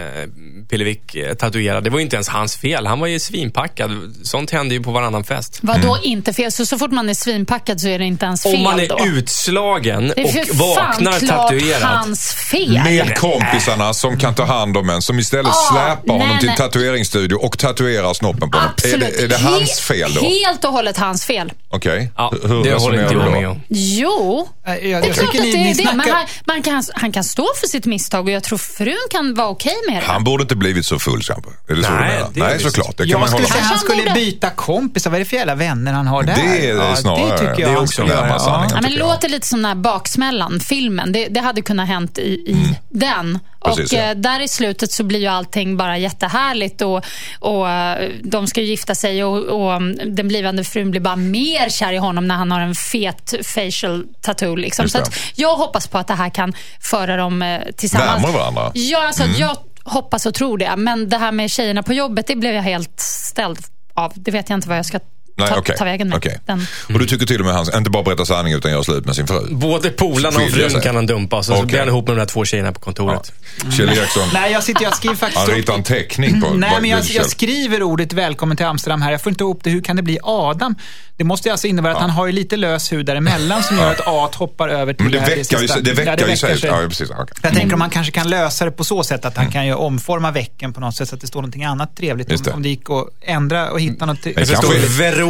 [0.69, 1.83] Pillevick eh, tatuerad.
[1.83, 2.87] Det var ju inte ens hans fel.
[2.87, 4.15] Han var ju svinpackad.
[4.23, 5.59] Sånt händer ju på varannan fest.
[5.61, 6.51] Vadå inte fel?
[6.51, 8.87] Så, så fort man är svinpackad så är det inte ens fel Om man är
[8.87, 8.97] då?
[9.05, 11.81] utslagen det är för och vaknar fan klart tatuerad.
[11.81, 12.81] hans fel.
[12.83, 16.55] Med kompisarna som kan ta hand om en, som istället Ah, släpar honom till en
[16.57, 16.57] nej.
[16.57, 18.69] tatueringsstudio och tatuerar snoppen på honom.
[18.83, 19.17] Är Absolut.
[19.17, 20.21] det, är det hans fel då?
[20.21, 21.51] Helt och hållet hans fel.
[21.69, 23.31] Okej, Ja, hur det håller resonerar inte du jag då?
[23.31, 23.61] med om.
[23.69, 25.83] Jo, det är jag klart att det är det.
[25.85, 29.47] Han, man kan, han kan stå för sitt misstag och jag tror frun kan vara
[29.47, 30.05] okej med det.
[30.05, 31.21] Han borde inte blivit så full.
[31.67, 32.29] Är det så Nej, du menar?
[32.33, 32.97] det är Nej, såklart.
[32.97, 35.11] Det kan Jag man skulle hålla säga han skulle byta kompisar.
[35.11, 36.35] Vad är det för jävla vänner han har där?
[36.35, 38.71] Det är ja, snarare- Det tycker det jag är han också närmare sanningen.
[38.75, 41.11] Ja, men låter lite som den här Baksmällan, filmen.
[41.11, 43.39] Det, det hade kunnat hänt i, i den.
[43.65, 44.03] Precis, och ja.
[44.03, 47.05] eh, där i slutet så blir ju allting bara jättehärligt och,
[47.39, 51.15] och eh, de ska ju gifta sig och, och mm, den blivande frun blir bara
[51.15, 54.55] mer kär i honom när han har en fet facial tattoo.
[54.55, 54.89] Liksom.
[54.89, 55.03] Så det.
[55.03, 58.21] att jag hoppas på att det här kan föra dem eh, tillsammans.
[58.21, 58.71] Närmare varandra?
[58.73, 60.75] Ja, alltså, jag hoppas och tror det.
[60.77, 63.59] Men det här med tjejerna på jobbet, det blev jag helt ställd
[63.93, 64.11] av.
[64.15, 64.99] Det vet jag inte vad jag ska
[65.45, 65.75] Nej, ta, okej.
[65.77, 66.17] ta vägen med.
[66.17, 66.39] Okej.
[66.45, 66.67] Den.
[66.93, 69.15] Och du tycker till och med han inte bara berätta sanningen utan göra slut med
[69.15, 69.39] sin fru?
[69.51, 71.67] Både polarna och frun kan han dumpa och så, så Okej.
[71.67, 73.31] blir han ihop med de där två tjejerna på kontoret.
[73.77, 76.49] Kjell Eriksson, Nej, jag, sitter, jag skriver faktiskt han ritar en teckning på...
[76.49, 79.11] Nej, men jag, jag skriver ordet välkommen till Amsterdam här.
[79.11, 79.69] Jag får inte ihop det.
[79.69, 80.75] Hur kan det bli Adam?
[81.17, 83.91] Det måste ju alltså innebära att han har ju lite lös hud däremellan som gör
[83.91, 85.81] att A hoppar över till Men det här väckar ju sista-.
[85.81, 86.59] Det Ja, väckar ju sig.
[86.59, 86.69] sig.
[86.69, 87.09] Ja, precis.
[87.09, 87.35] okej.
[87.41, 89.73] Jag tänker om man kanske kan lösa det på så sätt att han kan ju
[89.73, 92.27] omforma väcken på något sätt så att det står någonting annat trevligt.
[92.27, 92.49] Det.
[92.49, 94.73] Om, om det gick att ändra och hitta något Det Det står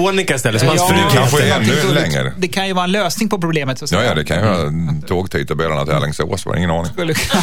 [0.04, 1.84] Veronica istället, som hans fru kanske heter.
[1.86, 2.34] ännu längre.
[2.38, 3.80] Det kan ju vara en lösning på problemet.
[3.80, 4.10] Så att Ja, säga.
[4.10, 6.86] ja, det kan ju vara tågtidtabellerna till Alingsås, var det ingen aning.
[6.94, 7.42] Skulle kunna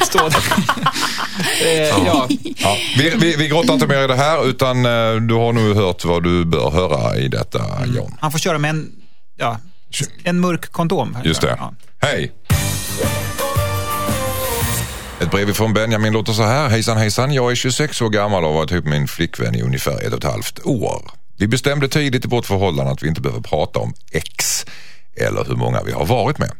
[0.00, 0.36] stå där.
[1.64, 2.28] Eh, ja.
[2.56, 5.74] Ja, vi, vi, vi grottar inte mer i det här utan eh, du har nu
[5.74, 7.58] hört vad du bör höra i detta
[7.96, 8.14] John.
[8.20, 8.88] Han får köra med en,
[9.36, 9.58] ja,
[10.24, 11.16] en mörk kondom.
[11.24, 11.56] Just det.
[11.60, 11.72] Ja.
[12.02, 12.32] Hej!
[15.20, 16.68] Ett brev från Benjamin låter så här.
[16.68, 19.62] Hejsan hejsan, jag är 26 år gammal och har varit ihop med min flickvän i
[19.62, 21.10] ungefär ett och ett halvt år.
[21.40, 24.66] Vi bestämde tidigt i vårt förhållande att vi inte behöver prata om ex
[25.16, 26.50] eller hur många vi har varit med.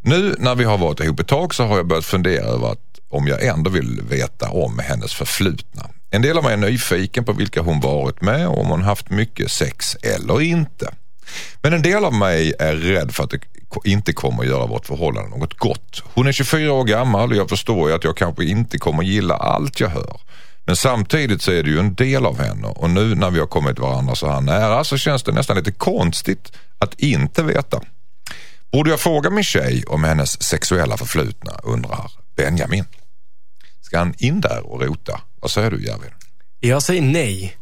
[0.00, 3.00] Nu när vi har varit ihop ett tag så har jag börjat fundera över att
[3.08, 5.90] om jag ändå vill veta om hennes förflutna.
[6.10, 9.10] En del av mig är nyfiken på vilka hon varit med och om hon haft
[9.10, 10.94] mycket sex eller inte.
[11.62, 13.40] Men en del av mig är rädd för att det
[13.84, 16.02] inte kommer att göra vårt förhållande något gott.
[16.14, 19.34] Hon är 24 år gammal och jag förstår ju att jag kanske inte kommer gilla
[19.34, 20.20] allt jag hör.
[20.66, 23.46] Men samtidigt så är det ju en del av henne och nu när vi har
[23.46, 27.80] kommit varandra så här nära så känns det nästan lite konstigt att inte veta.
[28.72, 32.84] Borde jag fråga min tjej om hennes sexuella förflutna undrar Benjamin.
[33.80, 35.20] Ska han in där och rota?
[35.40, 36.10] Vad säger du Järvin?
[36.60, 37.56] Jag säger nej.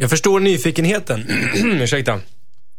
[0.00, 1.26] Jag förstår nyfikenheten.
[1.54, 2.20] Ursäkta.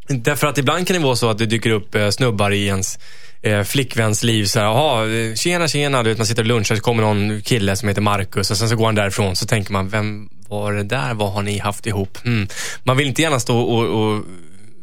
[0.07, 2.99] Därför att ibland kan det vara så att det dyker upp eh, snubbar i ens
[3.45, 4.45] eh, flickväns liv.
[4.45, 6.03] Så här, Jaha, eh, tjena, tjena.
[6.03, 8.69] Du vet, man sitter och lunchar så kommer någon kille som heter Marcus och sen
[8.69, 9.35] så går han därifrån.
[9.35, 11.13] Så tänker man, vem var det där?
[11.13, 12.17] Vad har ni haft ihop?
[12.23, 12.47] Hmm.
[12.83, 14.23] Man vill inte gärna stå och, och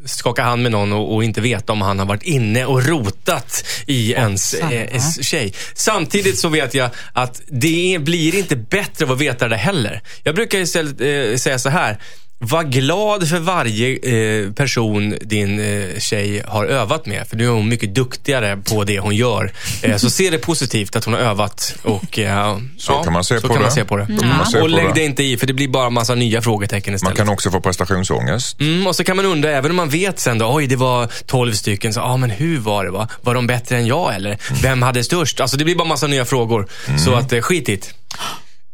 [0.04, 3.64] skaka hand med någon och, och inte veta om han har varit inne och rotat
[3.86, 5.54] i ens sant, eh, ens tjej.
[5.74, 10.02] Samtidigt så vet jag att det blir inte bättre av att veta det heller.
[10.22, 11.98] Jag brukar istället eh, säga så här.
[12.44, 17.28] Var glad för varje eh, person din eh, tjej har övat med.
[17.28, 19.52] För nu är hon mycket duktigare på det hon gör.
[19.82, 21.74] Eh, så se det positivt att hon har övat.
[21.82, 23.62] Och, eh, Så kan man se så på kan det.
[23.62, 24.06] man se på det.
[24.08, 25.04] Man se Och lägg det.
[25.04, 27.16] inte i, för det blir bara massa nya frågetecken Man istället.
[27.16, 28.60] kan också få prestationsångest.
[28.60, 31.08] Mm, och så kan man undra, även om man vet sen då, oj det var
[31.26, 32.90] 12 stycken, så, ah, men hur var det?
[32.90, 33.08] Va?
[33.20, 34.38] Var de bättre än jag eller?
[34.62, 35.40] Vem hade störst?
[35.40, 36.66] Alltså det blir bara massa nya frågor.
[37.04, 37.86] Så att eh, skit i det.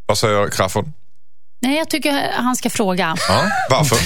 [0.06, 0.92] Vad säger Crafoord?
[1.60, 3.16] Nej, jag tycker han ska fråga.
[3.28, 3.98] Ja, varför?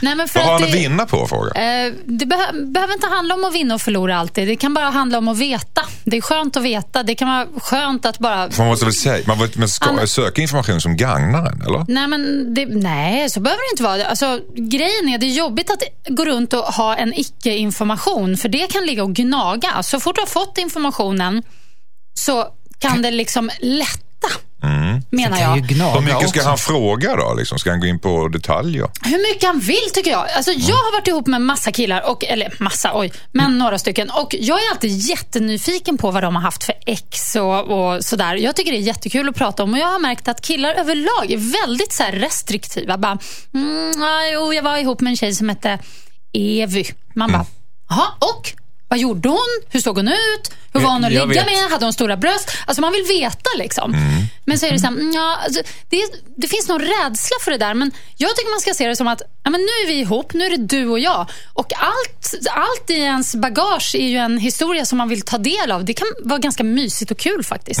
[0.04, 1.26] Nej, men för Vad har att han att det, vinna på?
[1.26, 1.50] Fråga.
[1.50, 4.48] eh, det behö- behöver inte handla om att vinna och förlora alltid.
[4.48, 5.82] Det kan bara handla om att veta.
[6.04, 7.02] Det är skönt att veta.
[7.02, 8.48] Det kan vara skönt att bara...
[8.58, 11.84] Man måste väl säga, man måste- ska Anna- söka information som gagnar en, eller?
[11.88, 14.04] Nej, men det, nej, så behöver det inte vara.
[14.06, 15.82] Alltså, grejen är, det är jobbigt att
[16.16, 18.36] gå runt och ha en icke-information.
[18.36, 19.82] För det kan ligga och gnaga.
[19.82, 21.42] Så fort du har fått informationen
[22.14, 22.46] så
[22.78, 23.50] kan det liksom
[24.62, 25.50] lätta, menar jag.
[25.50, 26.48] Hur mycket ska också.
[26.48, 27.34] han fråga då?
[27.34, 27.58] Liksom?
[27.58, 28.86] Ska han gå in på detaljer?
[29.02, 30.30] Hur mycket han vill tycker jag.
[30.36, 34.10] Alltså, jag har varit ihop med massa killar, och, eller massa, oj, men några stycken.
[34.10, 38.34] Och jag är alltid jättenyfiken på vad de har haft för ex och, och sådär.
[38.34, 41.30] Jag tycker det är jättekul att prata om och jag har märkt att killar överlag
[41.30, 42.98] är väldigt så här restriktiva.
[42.98, 43.18] Bara,
[43.54, 43.92] mm,
[44.54, 45.78] jag var ihop med en tjej som hette
[46.32, 46.84] Evy.
[47.14, 47.46] Man bara,
[47.88, 48.52] jaha, och?
[48.88, 49.48] Vad gjorde hon?
[49.70, 50.52] Hur såg hon ut?
[50.72, 51.46] Hur var hon att ligga vet.
[51.46, 51.70] med?
[51.70, 52.50] Hade hon stora bröst?
[52.66, 53.92] Alltså man vill veta liksom.
[54.44, 56.02] Men så är det så här, mm, ja, alltså, det,
[56.36, 57.74] det finns någon rädsla för det där.
[57.74, 60.34] Men jag tycker man ska se det som att ja, men nu är vi ihop,
[60.34, 61.26] nu är det du och jag.
[61.52, 65.72] Och allt, allt i ens bagage är ju en historia som man vill ta del
[65.72, 65.84] av.
[65.84, 67.80] Det kan vara ganska mysigt och kul faktiskt.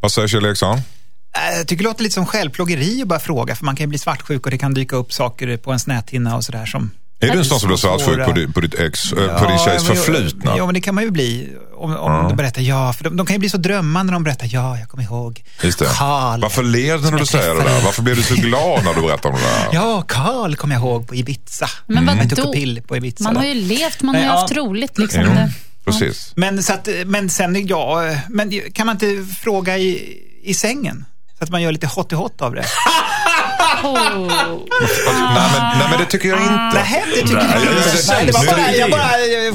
[0.00, 0.76] Vad säger Kjell Eriksson?
[0.76, 3.88] Äh, Jag tycker det låter lite som självplågeri att bara fråga, för man kan ju
[3.88, 6.90] bli svartsjuk och det kan dyka upp saker på ens näthinna och sådär som...
[7.20, 9.58] Är du en sån som blir svartsjuk på, di- på ditt ex, äh, på din
[9.58, 10.56] tjejs men- förflutna?
[10.56, 11.48] Ja, men det kan man ju bli.
[11.76, 14.24] Om, om de berättar ja, för de, de kan ju bli så drömmande när de
[14.24, 15.44] berättar ja, jag kommer ihåg.
[15.62, 15.84] Just det.
[15.98, 16.40] Karl.
[16.40, 17.80] Varför ler du när du jag säger det där?
[17.84, 19.68] Varför blir du så glad när du berättar om det där?
[19.72, 21.68] Ja, Karl kommer jag ihåg på Ibiza.
[21.86, 22.42] Men Med vadå?
[22.48, 23.24] och pill på Ibiza.
[23.24, 24.40] Man har ju levt, man har ju Ja.
[24.40, 24.98] haft roligt.
[24.98, 25.22] Liksom.
[25.22, 25.52] Det-
[25.84, 26.32] precis.
[26.36, 31.04] Men, så att, men sen, ja, men kan man inte fråga i, i sängen?
[31.38, 32.64] Så att man gör lite hot i hot av det.
[33.82, 36.52] Nej, men, nej, men det tycker jag inte.
[36.74, 38.12] Nej, det tycker Nej, jag jag- inte.
[38.12, 39.02] Nej, det var bara, jag bara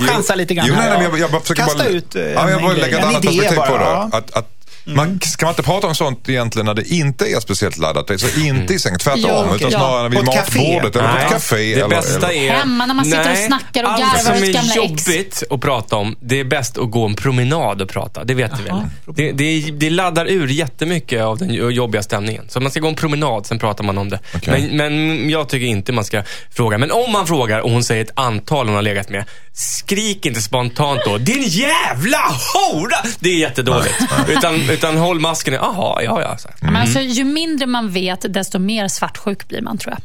[0.08, 0.65] eh, chansar lite grann.
[0.69, 2.97] Jo, nej, nej, jag, jag bara försöker Kasta bara, ut eh, ja, jag bara lägga
[2.99, 3.84] ett annat perspektiv bara, på det.
[3.84, 4.10] ja.
[4.12, 4.47] Att,
[4.86, 8.08] att man, ska man inte prata om sånt egentligen när det inte är speciellt laddat?
[8.08, 9.22] Det är så inte i sängen, tvärtom.
[9.50, 9.80] Jo, utan ja.
[9.80, 10.60] snarare vid På ett café.
[10.60, 11.56] matbordet eller på ett café.
[11.56, 12.54] Det eller, bästa eller.
[12.54, 12.58] är...
[12.58, 15.08] Hemma när man sitter och snackar och allt garvar som åt är gamla ex.
[15.08, 18.24] jobbigt att prata om, det är bäst att gå en promenad och prata.
[18.24, 18.76] Det vet du väl?
[19.06, 22.46] Det, det, det laddar ur jättemycket av den jobbiga stämningen.
[22.50, 24.19] Så man ska gå en promenad, sen pratar man om det.
[24.36, 24.69] Okej.
[24.72, 26.78] Men, men jag tycker inte man ska fråga.
[26.78, 30.41] Men om man frågar och hon säger ett antal hon har legat med, skrik inte
[30.41, 32.17] spontant då, din jävla
[32.54, 32.98] hora!
[33.19, 33.96] Det är jättedåligt.
[34.28, 36.38] utan, utan håll masken, jaha, ja, ja.
[36.38, 36.50] Så.
[36.62, 40.02] Ja, men alltså, ju mindre man vet, desto mer svartsjuk blir man tror jag.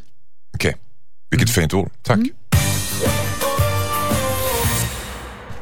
[0.54, 0.76] Okej,
[1.30, 1.90] vilket fint ord.
[2.02, 2.18] Tack.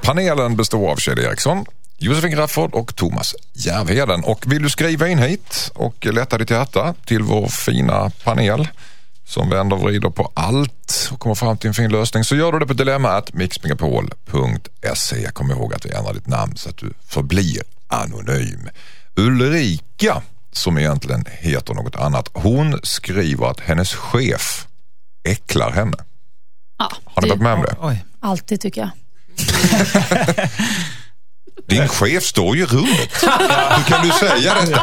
[0.03, 1.64] Panelen består av Kjell Eriksson,
[1.99, 4.25] Josefin Crafoord och Thomas Järvheden.
[4.25, 8.69] Och vill du skriva in hit och lätta ditt hjärta till vår fina panel
[9.25, 12.53] som vänder och vrider på allt och kommer fram till en fin lösning så gör
[12.53, 15.31] du det på dilemmat.mixmegapol.se.
[15.33, 18.69] Kom ihåg att du ändrar ditt namn så att du förblir anonym.
[19.16, 24.66] Ulrika, som egentligen heter något annat, hon skriver att hennes chef
[25.29, 25.96] äcklar henne.
[26.79, 27.76] Ja, Har ni varit med om det?
[27.81, 28.05] Oj.
[28.20, 28.90] Alltid tycker jag.
[31.68, 33.12] Din chef står ju i rummet.
[33.76, 34.83] Hur kan du säga detta?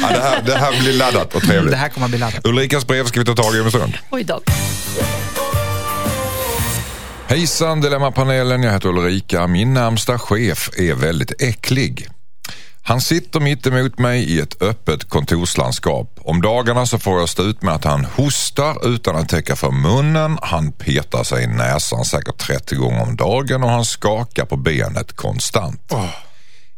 [0.00, 1.70] ja, det, här, det här blir laddat och trevligt.
[1.70, 2.46] Det här kommer att bli laddat.
[2.46, 3.98] Ulrikas brev ska vi ta tag i om en stund.
[4.10, 4.40] Oj då.
[7.28, 9.46] Hejsan Dilemmapanelen, jag heter Ulrika.
[9.46, 12.08] Min närmsta chef är väldigt äcklig.
[12.82, 16.18] Han sitter mitt emot mig i ett öppet kontorslandskap.
[16.20, 19.70] Om dagarna så får jag stå ut med att han hostar utan att täcka för
[19.70, 20.38] munnen.
[20.42, 25.16] Han petar sig i näsan säkert 30 gånger om dagen och han skakar på benet
[25.16, 25.92] konstant.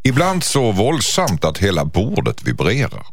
[0.03, 3.07] Ibland så våldsamt att hela bordet vibrerar.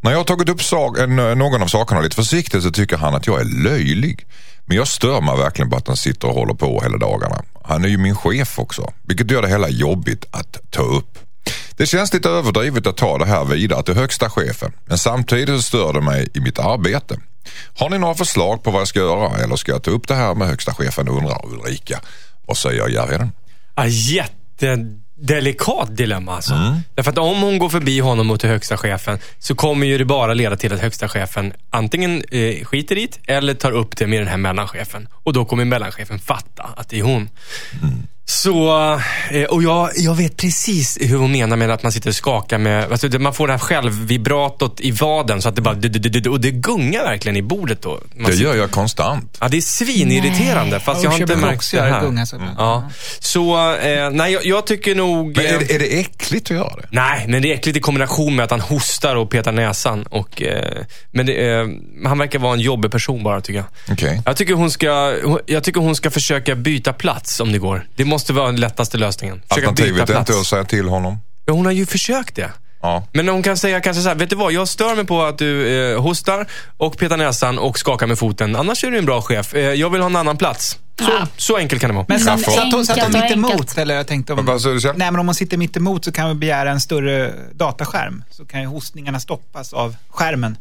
[0.00, 0.60] När jag har tagit upp
[0.98, 4.26] en- någon av sakerna lite försiktigt så tycker han att jag är löjlig.
[4.68, 7.42] Men jag stör mig verkligen på att han sitter och håller på hela dagarna.
[7.64, 11.18] Han är ju min chef också, vilket gör det hela jobbigt att ta upp.
[11.76, 15.62] Det känns lite överdrivet att ta det här vidare till högsta chefen, men samtidigt så
[15.62, 17.16] stör det mig i mitt arbete.
[17.78, 20.14] Har ni några förslag på vad jag ska göra eller ska jag ta upp det
[20.14, 22.00] här med högsta chefen undrar Ulrika.
[22.46, 23.32] Vad säger Järvheden?
[23.74, 24.76] Ja, jätte
[25.20, 26.54] delikat dilemma alltså.
[26.54, 26.80] Mm.
[26.94, 30.04] Därför att om hon går förbi honom och till högsta chefen så kommer ju det
[30.04, 34.06] bara leda till att högsta chefen antingen eh, skiter i det eller tar upp det
[34.06, 35.08] med den här mellanchefen.
[35.12, 37.28] Och då kommer mellanchefen fatta att det är hon.
[38.32, 38.70] Så,
[39.30, 42.58] eh, och jag, jag vet precis hur hon menar med att man sitter och skakar
[42.58, 45.98] med, alltså man får det här självvibratot i vaden så att det bara, du- du-
[46.08, 48.00] du- du- och det gungar verkligen i bordet då.
[48.16, 49.36] Man Det gör jag konstant.
[49.40, 52.00] Ja, det är svinirriterande fast jag har inte märkt också det här.
[52.00, 52.36] gunga så.
[52.58, 52.90] Ja.
[53.18, 55.36] Så, eh, nej jag, jag tycker nog...
[55.36, 56.88] Men är, eh, det- är det äckligt att göra det?
[56.90, 60.02] Nej, men det är äckligt i kombination med att han hostar och petar näsan.
[60.02, 61.66] Och, eh, men det, eh,
[62.04, 63.66] han verkar vara en jobbig person bara tycker jag.
[63.94, 64.22] Okej.
[64.26, 67.86] Jag tycker, hon ska, hon- jag tycker hon ska försöka byta plats om det går.
[67.96, 69.42] Det måste vara den lättaste lösningen.
[69.48, 71.18] Försöka Alternativet är inte att säga till honom.
[71.46, 72.50] Ja, hon har ju försökt det.
[72.82, 73.04] Ja.
[73.12, 75.38] Men hon kan säga kanske så här, vet du vad, jag stör mig på att
[75.38, 78.56] du eh, hostar och petar näsan och skakar med foten.
[78.56, 79.54] Annars är du en bra chef.
[79.54, 80.78] Eh, jag vill ha en annan plats.
[80.98, 81.26] Så, Ja.
[81.36, 82.06] så enkelt kan det vara.
[82.08, 82.56] Men satt, Kaffe.
[82.56, 83.78] satt hon, satt hon Enkelt och mitt emot?
[83.78, 84.94] Eller jag tänkte om, Vad sa du, Kjell?
[84.96, 88.24] nej, men om hon sitter mitt emot så kan vi begära en större dataskärm.
[88.30, 90.56] Så kan ju hostningarna stoppas av skärmen.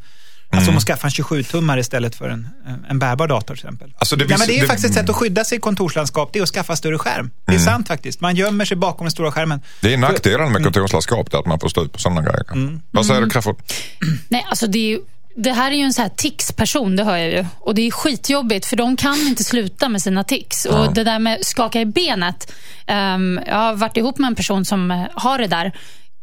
[0.49, 2.49] Alltså om hon skaffar en 27-tummare istället för en,
[2.89, 3.93] en bärbar dator till exempel.
[3.97, 5.61] Alltså, det nej, visst- men det är det- faktiskt ett sätt att skydda sig i
[5.61, 6.29] kontorslandskap.
[6.33, 7.31] Det är att skaffa större skärm.
[7.45, 8.21] Det är sant faktiskt.
[8.21, 9.61] Man gömmer sig bakom den stora skärmen.
[9.81, 12.79] Det är nackdelen med kontorslandskap, att man får stå ut på sådana grejer.
[12.91, 13.61] Vad säger du Crafoord?
[14.29, 14.99] Nej, alltså det, är ju,
[15.35, 17.45] det här är ju en så här tics-person, det hör jag ju.
[17.59, 20.65] Och det är skitjobbigt för de kan inte sluta med sina tics.
[20.65, 22.53] Och det där med skaka i benet.
[22.87, 25.71] ehm, jag har varit ihop med en person som eh, har det där.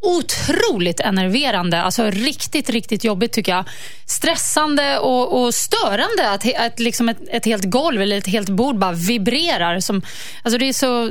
[0.05, 1.83] Otroligt enerverande.
[1.83, 3.65] Alltså riktigt, riktigt jobbigt tycker jag.
[4.07, 8.49] Stressande och, och störande att, he- att liksom ett, ett helt golv eller ett helt
[8.49, 9.81] bord bara vibrerar.
[9.81, 10.03] Som,
[10.43, 11.11] alltså det är så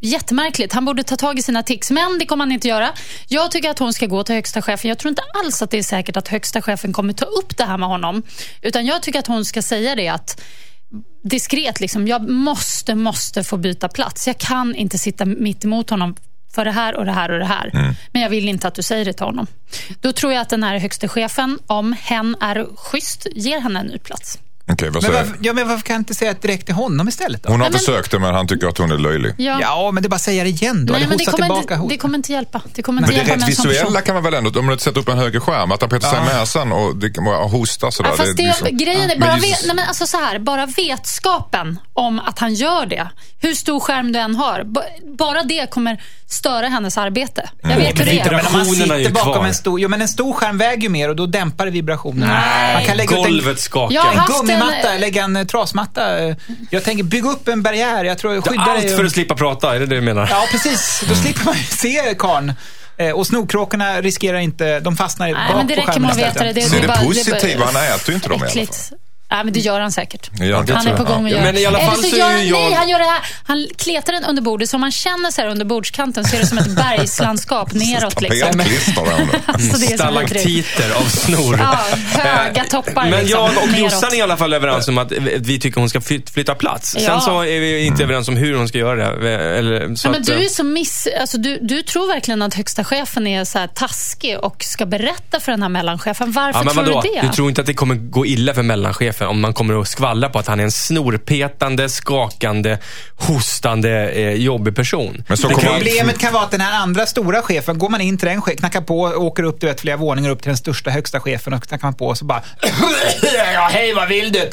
[0.00, 0.72] Jättemärkligt.
[0.72, 2.92] Han borde ta tag i sina tics, men det kommer han inte göra.
[3.28, 4.88] Jag tycker att hon ska gå till högsta chefen.
[4.88, 7.64] Jag tror inte alls att det är säkert att högsta chefen kommer ta upp det
[7.64, 8.22] här med honom.
[8.62, 10.40] Utan jag tycker att hon ska säga det att
[11.22, 14.26] diskret, liksom, jag måste, måste få byta plats.
[14.26, 16.16] Jag kan inte sitta mitt emot honom
[16.54, 17.70] för det här och det här och det här.
[18.12, 19.46] Men jag vill inte att du säger det till honom.
[20.00, 23.86] Då tror jag att den här högsta chefen, om hen är schysst, ger henne en
[23.86, 24.38] ny plats.
[24.72, 27.08] Okej, vad Men varför, ja, men varför kan jag inte säga det direkt till honom
[27.08, 27.48] istället då?
[27.50, 29.34] Hon har Nej, men- försökt det men han tycker att hon är löjlig.
[29.38, 29.58] Ja.
[29.60, 30.92] Ja, men det är bara att säga det igen då.
[30.92, 31.74] Nej, men det kommer, tillbaka.
[31.74, 32.60] inte, det kommer inte hjälpa.
[32.74, 33.70] Det kommer inte Men det hjälpa rent sån person.
[33.70, 36.10] visuella kan man väl ändå, om du sätter upp en högre skärm, att han petar
[36.10, 38.10] sig i näsan och det kan vara hosta sådär.
[38.10, 40.38] Ja, fast det, liksom- grejen är, Men bara, just- vet, nej, men alltså så här,
[40.38, 43.08] bara vetskapen om att han gör det,
[43.40, 44.82] hur stor skärm du än har, ba-
[45.18, 47.50] bara det kommer störa hennes arbete.
[47.62, 48.46] Jag vet hur Men det inte, men är.
[48.46, 49.46] om man sitter bakom kvar.
[49.46, 49.80] en stor...
[49.80, 52.32] Jo, men en stor skärm väger ju mer och då dämpar det vibrationerna.
[52.32, 52.74] Nej.
[52.74, 53.94] Man kan lägga ut en, Golvet skakar.
[53.94, 54.04] Jag
[54.60, 56.18] gummimatta, en- lägga en eh, trasmatta.
[56.24, 56.36] eh.
[56.70, 58.04] Jag tänker bygga upp en barriär.
[58.04, 58.96] Jag tror jag skyddar Allt dig.
[58.96, 60.28] för att slippa prata, är det det du menar?
[60.30, 61.02] Ja, precis.
[61.08, 62.52] Då slipper man ju se karln.
[62.96, 64.80] Eh, Och snorkråkorna riskerar inte...
[64.80, 66.52] De fastnar Nej, bak men det på räcker med att veta det.
[66.52, 68.92] det, Så är det bara- positiva, han äter ju inte dem i alla äckligt.
[69.30, 70.30] Nej, men det gör han säkert.
[70.38, 72.10] Det gör han är på gång att Ja, göra men i alla Eller fall så
[72.10, 73.20] så gör han, jag- Nej, han gör det här.
[73.44, 76.40] Han klättrar den under bordet, så om man känner så här under bordskanten så är
[76.40, 78.20] det som ett bergslandskap neråt.
[78.20, 78.60] Liksom.
[79.46, 79.86] Alltså, det.
[79.86, 81.58] Stalaktiter av snor.
[81.58, 81.78] Ja,
[82.22, 83.10] höga toppar.
[83.10, 83.78] Men liksom, jag och.
[83.78, 86.96] Jossan är i alla fall överens om att vi tycker hon ska flyt- flytta plats.
[86.98, 87.06] Ja.
[87.06, 89.58] Sen så är vi inte överens om hur hon ska göra det.
[89.58, 91.08] Eller, så Ja, men att, du eh, är så miss...
[91.20, 95.40] Alltså, du, du tror verkligen att högsta chefen är så här taskig och ska berätta
[95.40, 96.32] för den här mellanchefen.
[96.32, 97.00] Varför Ja, men tror vadå?
[97.14, 97.26] du det?
[97.26, 100.28] Du tror inte att det kommer gå illa för mellanchefen om man kommer att skvallra
[100.28, 102.78] på att han är en snorpetande, skakande,
[103.16, 105.24] hostande, eh, jobbig person?
[105.28, 105.36] Men
[105.72, 108.42] han- Problemet kan vara att den här andra stora chefen, går man in till den
[108.42, 111.52] chefen, knackar på, åker upp du vet, flera våningar upp till den största högsta chefen
[111.52, 112.42] och knackar man på och så bara
[113.54, 114.50] Ja, hej vad vill du?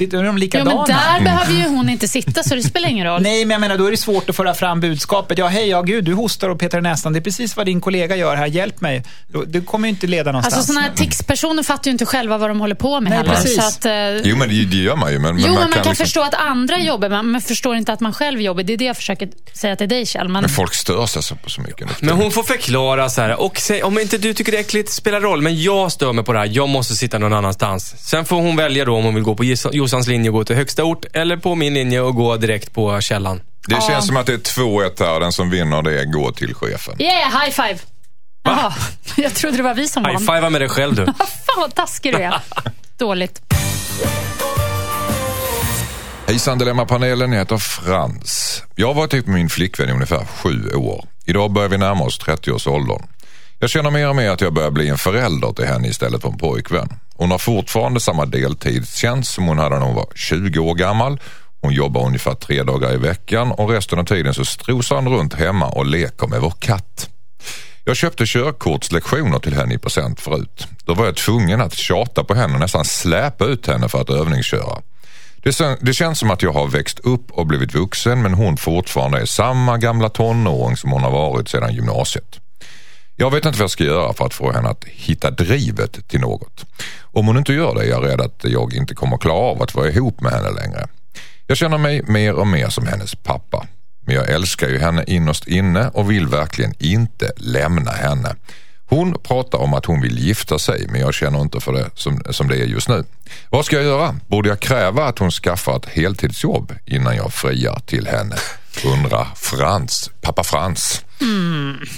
[0.00, 0.70] Sitter de Jo, likadana?
[0.76, 3.22] men där behöver ju hon inte sitta, så det spelar ingen roll.
[3.30, 5.38] Nej, men jag menar då är det svårt att föra fram budskapet.
[5.38, 7.12] Ja, hej, ja gud, du hostar och petar i näsan.
[7.12, 8.46] Det är precis vad din kollega gör här.
[8.46, 9.02] Hjälp mig.
[9.46, 10.54] Det kommer ju inte leda någonstans.
[10.54, 13.34] Alltså såna här tics-personer fattar ju inte själva vad de håller på med Nej, heller.
[13.34, 13.56] precis.
[13.56, 13.92] Så att, eh,
[14.24, 15.18] Jo men det det gör man ju.
[15.18, 18.00] Men, jo, men man kan, liksom- förstå att andra jobbar, men man förstår inte att
[18.00, 18.62] man själv jobbar.
[18.62, 20.28] Det är det jag försöker säga till dig, Kjell.
[20.28, 21.80] Men, Men folk stör sig så, på så mycket.
[21.80, 24.60] nu Men hon får förklara så här, och säg, om inte du tycker det är
[24.60, 27.94] äckligt, spelar roll, men jag stör mig på det här, jag måste sitta någon annanstans.
[27.98, 30.44] Sen får hon välja då om hon vill gå på Jos- Jossans linje och gå
[30.44, 33.40] till högsta ort, eller på min linje och gå direkt på källan.
[33.66, 35.20] Det känns som att det är 2-1 här.
[35.20, 37.02] Den som vinner det går till chefen.
[37.02, 37.78] yeah, high five!
[38.44, 38.72] Jaha,
[39.16, 40.12] jag trodde det var vi som vann.
[40.12, 41.04] High-fiva med dig själv du.
[41.46, 42.34] Fan vad taskig du är.
[42.98, 43.42] Dåligt.
[46.26, 48.62] Hejsan Dilemmapanelen, jag heter Frans.
[48.74, 51.04] Jag har varit ihop med min flickvän i ungefär sju år.
[51.24, 53.02] Idag börjar vi närma oss 30-årsåldern.
[53.60, 56.28] Jag känner mer och mer att jag börjar bli en förälder till henne istället för
[56.28, 56.88] en pojkvän.
[57.16, 61.20] Hon har fortfarande samma deltidstjänst som hon hade när hon var 20 år gammal.
[61.62, 65.34] Hon jobbar ungefär tre dagar i veckan och resten av tiden så strosar hon runt
[65.34, 67.08] hemma och leker med vår katt.
[67.84, 70.66] Jag köpte körkortslektioner till henne i present förut.
[70.84, 74.10] Då var jag tvungen att tjata på henne och nästan släpa ut henne för att
[74.10, 74.78] övningsköra.
[75.42, 78.56] Det, sen- det känns som att jag har växt upp och blivit vuxen men hon
[78.56, 82.40] fortfarande är samma gamla tonåring som hon har varit sedan gymnasiet.
[83.20, 86.20] Jag vet inte vad jag ska göra för att få henne att hitta drivet till
[86.20, 86.66] något.
[87.02, 89.74] Om hon inte gör det är jag rädd att jag inte kommer klara av att
[89.74, 90.86] vara ihop med henne längre.
[91.46, 93.66] Jag känner mig mer och mer som hennes pappa.
[94.06, 98.36] Men jag älskar ju henne innerst inne och vill verkligen inte lämna henne.
[98.86, 102.22] Hon pratar om att hon vill gifta sig men jag känner inte för det som,
[102.30, 103.04] som det är just nu.
[103.50, 104.16] Vad ska jag göra?
[104.26, 108.36] Borde jag kräva att hon skaffar ett heltidsjobb innan jag friar till henne?
[108.84, 111.04] Undrar Frans, pappa Frans.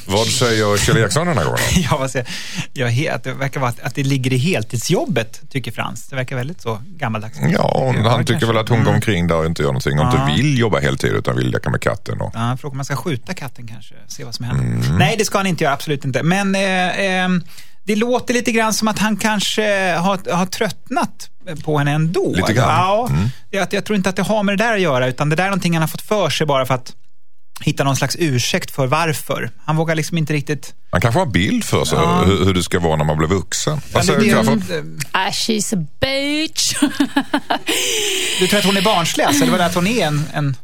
[0.07, 1.59] Vad säger Kjell Eriksson den här gången?
[1.91, 2.27] Ja, vad säger
[2.73, 3.09] jag?
[3.15, 6.07] Att det verkar vara att, att det ligger i heltidsjobbet, tycker Frans.
[6.09, 7.39] Det verkar väldigt så gammaldags.
[7.53, 8.47] Ja, han tycker kanske.
[8.47, 8.95] väl att hon går Mm.
[8.95, 11.81] omkring där och inte gör någonting och inte vill jobba heltid utan vill leka med
[11.81, 12.21] katten.
[12.21, 12.31] Och...
[12.35, 14.65] Ja, fråga om man ska skjuta katten kanske, se vad som händer.
[14.87, 14.99] Mm.
[14.99, 16.23] Nej, det ska han inte göra, absolut inte.
[16.23, 16.89] Men eh,
[17.25, 17.29] eh,
[17.85, 21.29] det låter lite grann som att han kanske har, har tröttnat
[21.65, 22.33] på henne ändå.
[22.37, 22.69] Lite grann.
[22.69, 23.63] Ja, Mm.
[23.63, 25.45] att jag tror inte att det har med det där att göra, utan det där
[25.45, 26.93] är någonting han har fått för sig bara för att
[27.61, 29.51] hitta någon slags ursäkt för varför.
[29.65, 30.75] Han vågar liksom inte riktigt...
[30.91, 32.23] Han kanske har bild för sig Ja.
[32.27, 33.81] hur, hur det ska vara när man blir vuxen.
[33.93, 34.99] Vad säger du?
[35.13, 36.73] Ah, she's a bitch.
[38.41, 39.45] du tror att hon är barnslig alltså?
[39.45, 40.25] Det var det att hon är en...
[40.35, 40.57] en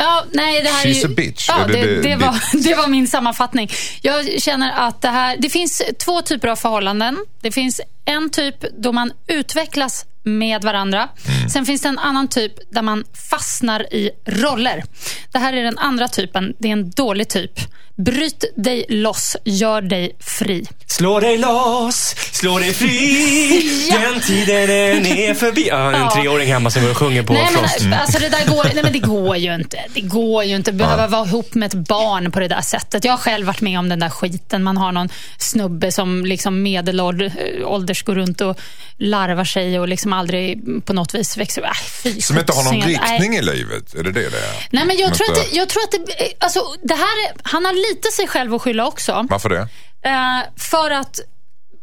[0.00, 1.48] Ja, nej, det här She's är ju, a bitch.
[1.48, 3.70] Ja, det- det, det- var, det var min sammanfattning.
[4.02, 5.36] Jag känner att det här...
[5.38, 7.16] Det finns två typer av förhållanden.
[7.40, 11.08] Det finns en typ då man utvecklas med varandra.
[11.38, 11.48] Mm.
[11.48, 14.84] Sen finns det en annan typ där man fastnar i roller.
[15.32, 16.54] Det här är den andra typen.
[16.58, 17.60] Det är en dålig typ.
[18.04, 20.66] Bryt dig loss, gör dig fri.
[20.86, 23.98] Slå dig loss, slå dig fri, Ja.
[23.98, 25.68] den tiden den är förbi.
[25.68, 26.10] Ja, en Ja.
[26.10, 27.80] treåring hemma som sjunger på Nej Frost.
[27.82, 29.84] men, alltså det där går, nej men det går ju inte.
[29.94, 33.04] Det går ju inte att behöva vara ihop med ett barn på det där sättet.
[33.04, 34.62] Jag har själv varit med om den där skiten.
[34.62, 35.08] Man har någon
[35.38, 38.58] snubbe som liksom medelålders går runt och
[38.96, 41.66] larvar sig och liksom aldrig på något vis växer upp.
[41.66, 43.00] Äh, fy Som inte har någon sjuttsingen.
[43.06, 43.12] Nej.
[43.18, 43.94] riktning i livet?
[43.94, 44.68] Är det det det är?
[44.70, 47.32] Nej, men jag tror, att inte- det, jag tror att det, alltså, det här är,
[47.42, 49.26] han har lite sig själv att skylla också.
[49.30, 49.68] Varför det?
[50.02, 51.20] Eh, för att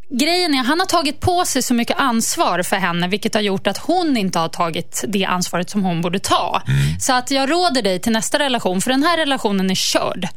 [0.10, 3.68] grejen är, han har tagit på sig så mycket ansvar för henne, vilket har gjort
[3.68, 6.62] att hon inte har tagit det ansvaret som hon borde ta.
[7.00, 10.28] Så att jag råder dig till nästa relation, för den här relationen är körd.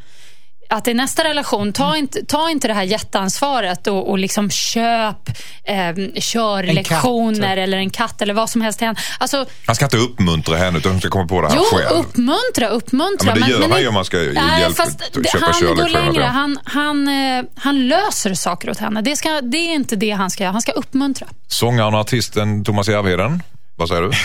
[0.71, 5.29] Att i nästa relation, ta inte, ta inte det här jätteansvaret och, och liksom köp
[5.65, 7.59] eh, körlektioner katt.
[7.59, 8.99] eller en katt eller vad som helst till henne.
[9.19, 11.99] Alltså, Han ska inte uppmuntra henne utan hon ska komma på det här Jo, själv.
[12.01, 13.29] uppmuntra, uppmuntra.
[13.29, 15.77] Ja, men det gör han ju om man ska Nej, hjälp- fast det- köpa Han
[15.77, 16.23] går längre.
[16.25, 19.03] Han, han, eh, han löser saker åt henne.
[19.03, 20.53] Det, ska, det är inte det han ska göra.
[20.53, 21.27] Han ska uppmuntra.
[21.49, 23.43] Sångaren och artisten Thomas Järvheden.
[23.77, 24.11] Vad säger du?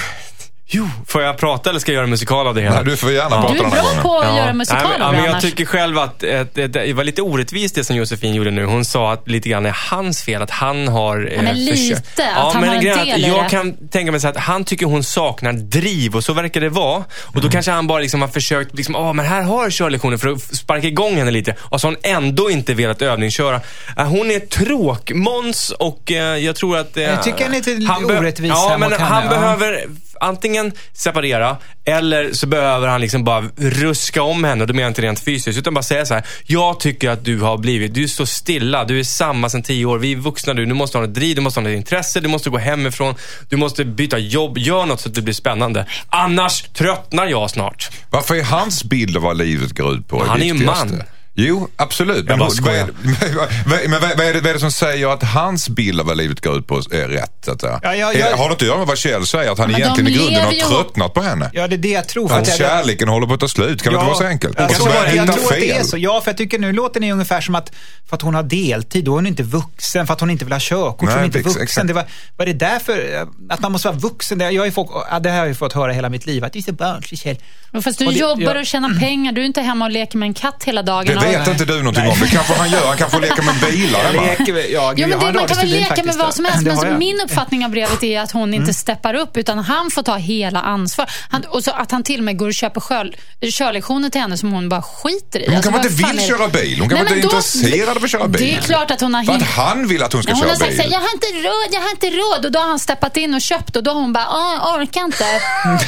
[0.68, 2.76] Jo, får jag prata eller ska jag göra musikal av det hela?
[2.76, 3.42] Nej, du får gärna Ja.
[3.42, 4.04] prata Du är den här bra gången.
[4.04, 4.38] på att Ja.
[4.38, 5.44] göra musikal Nej, men, ja, men det Jag annars.
[5.44, 8.66] tycker själv att, att, att det var lite orättvist det som Josefin gjorde nu.
[8.66, 12.20] Hon sa att lite grann är hans fel, att han har eh, men lite, försökt.
[12.20, 13.50] att han har en grejen är del i Jag det.
[13.50, 16.98] kan tänka mig så att han tycker hon saknar driv och så verkar det vara.
[17.08, 17.42] Och Mm.
[17.46, 20.28] då kanske han bara liksom har försökt, liksom, oh, men här har jag körlektioner för
[20.30, 21.56] att sparka igång henne lite.
[21.60, 23.62] Och så har hon ändå inte velat övningsköra.
[23.98, 26.98] Eh, Hon är tråkmåns och eh, jag tror att...
[26.98, 29.30] eh, Jag tycker han är lite orättvis Ja, men han ja.
[29.30, 29.86] behöver
[30.20, 34.62] antingen separera eller så behöver han liksom bara ruska om henne.
[34.62, 36.24] Och då menar jag inte rent fysiskt, utan bara säga så här.
[36.46, 39.98] Jag tycker att du har blivit, du så stilla, du är samma sedan tio år.
[39.98, 42.28] Vi är vuxna nu, du måste ha ett driv, du måste ha ett intresse, du
[42.28, 43.16] måste gå hemifrån,
[43.50, 45.86] du måste byta jobb, gör något så att det blir spännande.
[46.10, 47.90] Annars tröttnar jag snart.
[48.10, 51.04] Varför är hans bild av vad livet går ut på Han är ju man.
[51.36, 52.26] Jo, absolut.
[52.26, 52.80] Men, vad, skojar.
[53.22, 56.00] är, vad, men vad, vad, är det, vad är det som säger att hans bild
[56.00, 57.48] av vad livet går ut på är rätt?
[57.48, 57.80] Att säga?
[57.84, 59.52] Ja, ja, Är- jag- Har det inte att göra med vad Kjell säger?
[59.52, 61.50] Att han Men egentligen i grunden har ju- tröttnat på henne?
[61.54, 62.28] Ja, det är det jag tror.
[62.28, 63.82] För Att att jag, kärleken håller på att ta slut?
[63.84, 64.60] Kan det inte vara så enkelt?
[64.60, 65.86] Jag, tror, jag, hitta tror att det är fel.
[65.86, 65.98] så.
[65.98, 67.72] Ja, för jag tycker nu låter ni ungefär som att
[68.10, 70.08] för att hon har deltid, då är hon inte vuxen.
[70.08, 71.62] För att hon inte vill ha körkort, så Nej, hon är inte vuxen.
[71.64, 71.88] exakt.
[71.88, 72.06] Det var,
[72.38, 74.38] var det därför, eh, att man måste vara vuxen?
[74.38, 76.44] Det, jag har ju fått, ja, det här har jag fått höra hela mitt liv,
[76.44, 77.38] att det är så barnslig Kjell.
[77.72, 78.60] Men Fast du Och det- jobbar ja.
[78.60, 79.32] och tjänar pengar.
[79.32, 81.06] Du är inte hemma och leker med en katt hela dagen.
[81.24, 82.20] Vet inte du någonting om.
[82.22, 82.88] Det kanske han gör.
[82.88, 84.22] Han kanske leka med bilar hemma.
[84.22, 86.62] leker, med- ja, men det, man kan väl leka med vad som helst.
[86.64, 87.00] Men har så jag.
[87.00, 90.60] min uppfattning av brevet är att hon inte steppar upp, utan han får ta hela
[90.62, 91.10] ansvar.
[91.30, 93.12] Han, och så att han till och med går och köper kör,
[93.52, 95.46] körlektioner till henne som hon bara skiter i.
[95.48, 96.80] Hon Alltså, kanske inte vill är köra bil.
[96.80, 98.42] Hon kanske inte är då- intresserad av att köra bil.
[98.42, 100.42] Det är klart att hon har För att han vill att hon ska Ja, hon
[100.44, 100.88] köra har sagt bil.
[100.92, 102.46] jag har inte råd, jag har inte råd.
[102.46, 105.02] Och då har han steppat in och köpt och då har hon bara, ah, orkar
[105.02, 105.24] inte.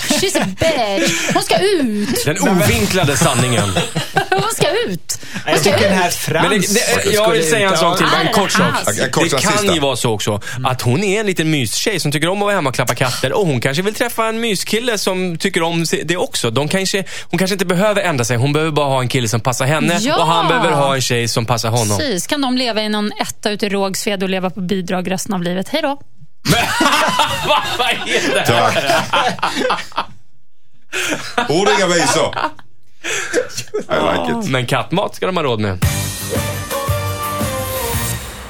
[0.10, 1.12] She's a bitch.
[1.34, 2.26] Hon ska ut.
[2.26, 3.72] Den ovinklade sanningen.
[4.30, 5.20] Hon ska ut.
[5.46, 6.10] Jag ska tycker den här.
[6.10, 8.66] Frans Men det, det, jag vill säga en sak till, bara en kort sak.
[9.04, 12.12] En kort Det kan ju vara så också att hon är en liten mystjej som
[12.12, 14.98] tycker om att vara hemma och klappa katter och hon kanske vill träffa en myskille
[14.98, 16.50] som tycker om det också.
[16.52, 19.40] De kanske, hon kanske inte behöver ändra sig, hon behöver bara ha en kille som
[19.42, 20.18] passar henne Ja.
[20.18, 21.98] och han behöver ha en tjej som passar honom.
[21.98, 25.34] Precis, kan de leva i någon etta ute i Rågsved och leva på bidrag resten
[25.34, 25.70] av livet.
[25.70, 25.88] Hej då.
[27.78, 28.46] Vad är det?
[28.46, 28.78] Tack.
[31.50, 32.36] Ord inga visor.
[33.76, 34.52] I like it.
[34.52, 35.86] Men kattmat ska de ha råd med.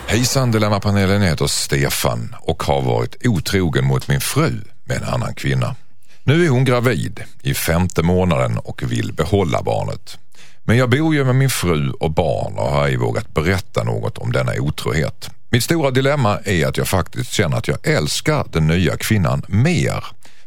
[0.08, 5.36] Hejsan Dilemmapanelen, jag heter Stefan och har varit otrogen mot min fru med en annan
[5.36, 5.76] kvinna.
[6.24, 10.18] Nu är hon gravid i femte månaden och vill behålla barnet.
[10.64, 14.18] Men jag bor ju med min fru och barn och har ej vågat berätta något
[14.18, 15.30] om denna otrohet.
[15.50, 20.06] Mitt stora dilemma är att jag faktiskt känner att jag älskar den nya kvinnan mer.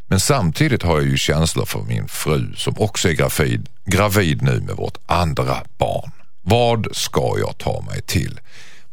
[0.08, 4.60] Men samtidigt har jag ju känslor för min fru som också är gravid, gravid nu
[4.60, 6.12] med vårt andra barn.
[6.42, 8.40] Vad ska jag ta mig till?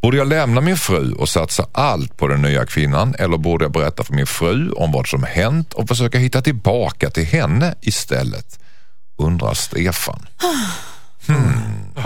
[0.02, 3.72] Borde jag lämna min fru och satsa allt på den nya kvinnan eller borde jag
[3.72, 8.60] berätta för min fru om vad som hänt och försöka hitta tillbaka till henne istället?
[9.18, 10.28] Undrar Stefan.
[11.28, 11.36] Oj,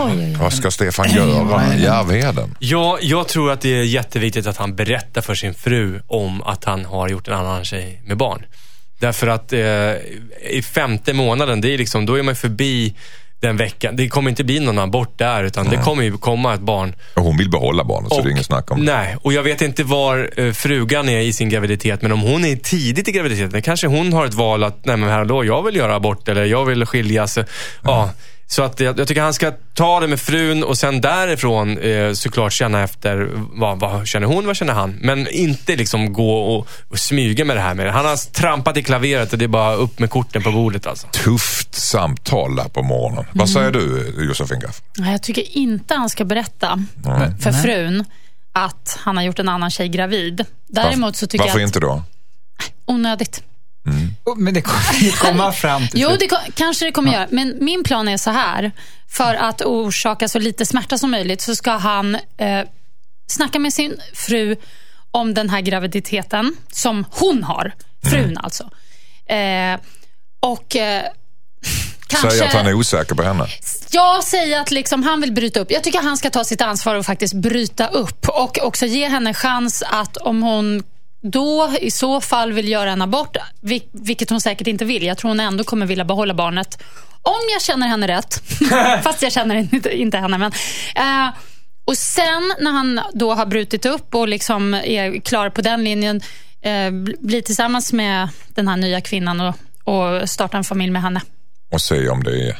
[0.00, 0.36] oj.
[0.40, 1.76] Vad ska Stefan göra?
[1.76, 2.56] Järvheden?
[2.58, 6.64] Ja, jag tror att det är jätteviktigt att han berättar för sin fru om att
[6.64, 8.42] han har gjort en annan tjej med barn.
[9.00, 9.60] Därför att eh,
[10.50, 12.94] i femte månaden, det är liksom, då är man förbi
[13.40, 13.96] den veckan.
[13.96, 16.94] Det kommer inte bli någon abort där, utan det kommer ju komma ett barn.
[17.14, 18.92] Och hon vill behålla barnet så det är Och- inget snack om det.
[18.92, 22.44] Nej, och jag vet inte var eh, frugan är i sin graviditet, men om hon
[22.44, 25.76] är tidigt i graviditeten, kanske hon har ett val att, nej men hallå, jag vill
[25.76, 27.38] göra abort eller jag vill skiljas.
[27.82, 28.10] Ja,
[28.50, 32.12] så att jag, jag tycker han ska ta det med frun och sen därifrån eh,
[32.12, 34.98] såklart känna efter, vad, vad känner hon, vad känner han?
[35.00, 37.92] Men inte liksom gå och, och smyga med det här med det.
[37.92, 41.06] Han har trampat i klaveret och det är bara upp med korten på bordet alltså.
[41.06, 43.24] Tufft samtal där på morgonen.
[43.32, 44.82] Vad säger du Josefin Gaff?
[44.96, 47.30] Nej, Jag tycker inte han ska berätta Nej.
[47.40, 48.04] för frun
[48.52, 50.44] att han har gjort en annan tjej gravid.
[50.66, 52.02] Däremot så tycker Varför jag att inte då?
[52.86, 53.42] onödigt.
[54.24, 57.26] Oh, Men det kommer ju komma fram till Jo, det ko- kanske det kommer göra.
[57.30, 58.72] Men min plan är så här.
[59.08, 62.60] För att orsaka så lite smärta som möjligt så ska han eh,
[63.26, 64.56] snacka med sin fru
[65.10, 67.72] om den här graviditeten som hon har.
[68.10, 68.70] Frun alltså.
[69.26, 69.80] Eh,
[70.40, 71.02] och eh,
[72.06, 72.30] kanske...
[72.30, 73.46] Säg att han är osäker på henne.
[73.90, 75.70] Jag säger att liksom han vill bryta upp.
[75.70, 78.28] Jag tycker han ska ta sitt ansvar och faktiskt bryta upp.
[78.28, 80.82] Och också ge henne chans att om hon
[81.22, 85.02] då i så fall vill göra en abort, vil- vilket hon säkert inte vill.
[85.02, 86.82] Jag tror hon ändå kommer vilja behålla barnet.
[87.22, 88.42] Om jag känner henne rätt.
[89.02, 90.38] Fast jag känner inte, inte henne.
[90.38, 90.52] Men,
[90.96, 91.34] eh,
[91.84, 96.20] och sen när han då har brutit upp och liksom är klar på den linjen,
[96.62, 99.54] eh, bl- blir tillsammans med den här nya kvinnan och,
[99.84, 101.20] och startar en familj med henne.
[101.72, 102.56] Och se om det är.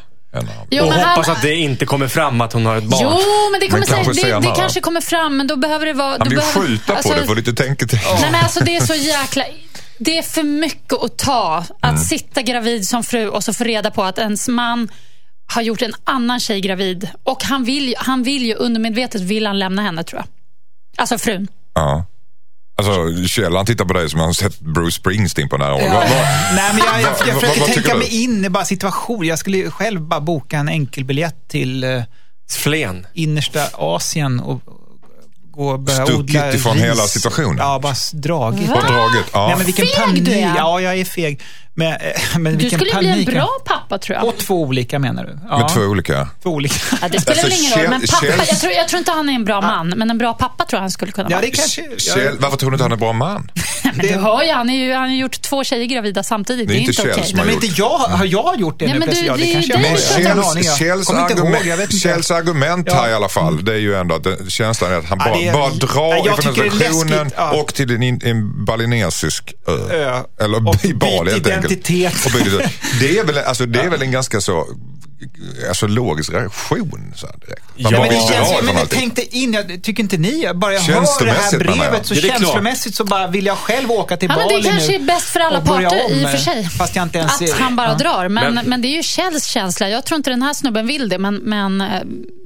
[0.71, 3.01] Jo, och hoppas han- att det inte kommer fram att hon har ett barn.
[3.03, 3.19] Jo,
[3.53, 4.41] men det, kommer Men kanske säkert, det, senare.
[4.55, 6.17] det kanske kommer fram, men då behöver det vara...
[6.19, 8.01] Han vill behöver, skjuta alltså, på det för lite tänketid.
[8.05, 9.45] Nej, men alltså det är så jäkla...
[9.99, 11.65] Det är för mycket att ta.
[11.81, 12.03] Att Mm.
[12.03, 14.89] sitta gravid som fru och så få reda på att ens man
[15.55, 17.09] har gjort en annan tjej gravid.
[17.25, 20.27] Och han vill, ju- han vill ju undermedvetet vill han lämna henne tror jag.
[21.03, 21.49] Alltså frun.
[21.75, 22.05] Ja.
[22.89, 25.83] Alltså Kjell han tittar på dig som han sett Bruce Springsteen på nära håll.
[25.83, 26.03] Ja.
[26.55, 29.27] Nej, men jag, jag, jag vad- försöker tänka mig in i bara situation.
[29.27, 32.03] Jag skulle själv bara boka en enkelbiljett till eh,
[32.51, 33.07] Flen.
[33.15, 34.61] innersta Asien och
[35.53, 36.83] gå och börja Stuckit odla ifrån ris.
[36.83, 37.57] hela situationen?
[37.59, 38.69] Ja, bara dragit.
[38.69, 38.75] Va?
[38.75, 39.27] Vad draget?
[39.33, 39.47] Ja.
[39.47, 40.25] Nej, men vilken Feg panik.
[40.25, 40.57] du är.
[40.57, 41.41] Ja, jag är feg.
[41.75, 41.99] Men, eh,
[42.39, 43.13] men Du skulle panik.
[43.15, 44.25] bli en bra pappa tror jag.
[44.29, 45.39] Och två olika menar du?
[45.51, 46.29] Ja, Med två olika.
[46.43, 46.75] två olika.
[47.03, 49.33] Ja, det spelar Alltså, ingen roll, men pappa, jag, tror, jag tror inte han är
[49.33, 51.47] en bra man, men en bra pappa tror jag han skulle kunna Ja, vara.
[51.47, 51.85] det kanske...
[51.99, 53.51] Kjell, varför tror du inte han är en bra man?
[53.97, 56.69] Men du hör ju, han, är ju, han har ju gjort två tjejer gravida samtidigt.
[56.69, 57.25] Det Det är är inte inte Kjell okej.
[57.31, 57.65] som Nej, men gjort.
[57.65, 59.21] inte jag, har jag gjort det Nej, nu men du?
[59.27, 59.99] Ja, det det är kanske jag dig Men.
[59.99, 61.97] Kjells, Kjells, ihåg, argument, inte.
[61.97, 62.95] Kjells argument Ja.
[62.95, 65.25] här i alla fall, det är ju ändå att det, känslan är att han Ja,
[65.31, 67.51] bara, det är- bara drar ifrån det är ja.
[67.61, 69.73] och till en, in- en balinesisk ö.
[69.95, 70.23] Ö.
[70.45, 71.73] Eller Och i Bali helt enkelt.
[71.73, 72.27] identitet.
[72.27, 72.73] Och byt identitet.
[73.01, 74.67] Det är väl, alltså, det är väl en ganska så
[75.69, 77.63] alltså, logisk reaktion så här direkt.
[77.79, 78.99] Man Ja, men det känns, men jag allting.
[79.01, 82.23] tänkte in, jag tycker inte ni, bara jag hör det här brevet så Det är
[82.23, 82.41] klart.
[82.41, 85.29] känslomässigt så bara vill jag själv åka till Ja, Bali det kanske nu är bäst
[85.29, 86.69] för alla parter om, i och för sig.
[86.69, 87.95] Fast jag inte ens Att han bara ja.
[87.95, 88.29] drar.
[88.29, 89.89] Men, Men- men, det är ju Kjells känsla.
[89.89, 91.19] Jag tror inte den här snubben vill det.
[91.19, 91.87] Men, men, eh,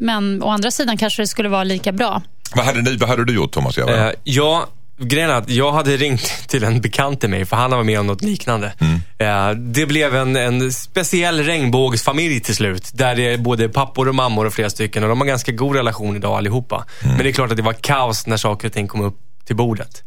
[0.00, 2.22] men å andra sidan kanske det skulle vara lika bra.
[2.54, 3.76] Vad hade, ni, vad hade du gjort Thomas?
[3.78, 4.66] Jag Eh, ja,
[4.98, 8.00] grejen är att jag hade ringt till en bekant till mig, för han var med
[8.00, 8.72] om något liknande.
[9.18, 12.90] Eh, det blev en, en speciell regnbågsfamilj till slut.
[12.92, 15.02] Där det är både pappor och mammor och flera stycken.
[15.02, 16.84] Och de har ganska god relation idag allihopa.
[17.02, 19.56] Men det är klart att det var kaos när saker och ting kom upp till
[19.56, 20.02] bordet.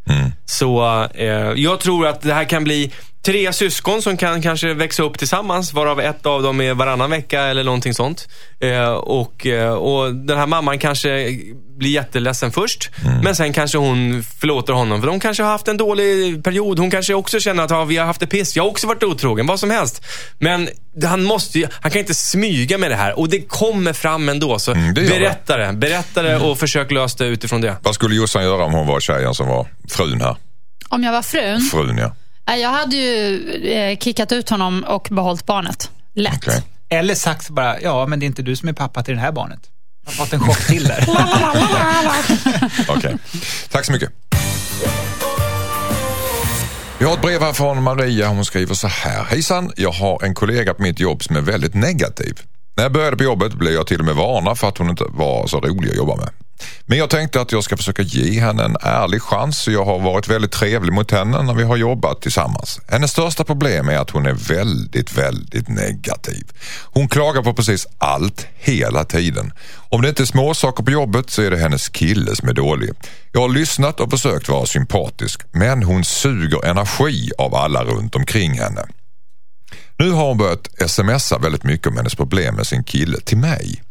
[0.46, 2.92] Så eh, jag tror att det här kan bli
[3.28, 5.74] tre syskon som kan kanske växa upp tillsammans.
[5.74, 8.28] Varav ett av dem är varannan vecka eller någonting sånt.
[8.60, 11.38] Eh, och, eh, och den här mamman kanske
[11.78, 12.90] blir jätteledsen först.
[13.24, 15.02] Men sen kanske hon förlåter honom.
[15.02, 16.80] För de kanske har haft en dålig period.
[16.80, 18.56] Hon kanske också känner att ja, vi har haft det piss.
[18.56, 19.48] Jag har också varit otrogen.
[19.48, 20.02] Vad som helst.
[20.40, 20.70] Men
[21.06, 23.20] han måste ju, han kan inte smyga med det här.
[23.20, 24.60] Och det kommer fram ändå.
[24.60, 25.02] Så Mm, det.
[25.02, 25.74] berätta det.
[25.74, 27.76] Berätta det och försök lösa det utifrån det.
[27.84, 30.36] Vad skulle Jossan göra om hon var tjejen som var frun här?
[30.90, 31.62] Om jag var frun?
[31.62, 32.16] Frun ja.
[32.56, 35.92] Jag hade ju eh, kickat ut honom och behållit barnet.
[36.16, 36.38] Lätt.
[36.38, 36.64] Okej.
[36.90, 39.32] Eller sagt bara, ja men det är inte du som är pappa till det här
[39.32, 39.60] barnet.
[40.06, 41.06] Jag har fått en chock till där.
[42.98, 43.18] Okej.
[43.70, 44.10] Tack så mycket.
[47.00, 48.28] Vi har ett brev här från Maria.
[48.28, 49.24] Hon skriver så här.
[49.24, 52.42] Hejsan, jag har en kollega på mitt jobb som är väldigt negativ.
[52.78, 55.04] När jag började på jobbet blev jag till och med varnad för att hon inte
[55.10, 56.30] var så rolig att jobba med.
[56.86, 60.00] Men jag tänkte att jag ska försöka ge henne en ärlig chans så jag har
[60.00, 62.82] varit väldigt trevlig mot henne när vi har jobbat tillsammans.
[62.88, 66.44] Hennes största problem är att hon är väldigt, väldigt negativ.
[66.84, 69.54] Hon klagar på precis allt hela tiden.
[69.90, 72.90] Om det inte är småsaker på jobbet så är det hennes kille som är dålig.
[73.32, 78.60] Jag har lyssnat och försökt vara sympatisk men hon suger energi av alla runt omkring
[78.60, 78.86] henne.
[80.00, 83.84] Nu har hon börjat smsa väldigt mycket om hennes problem med sin kille till mig.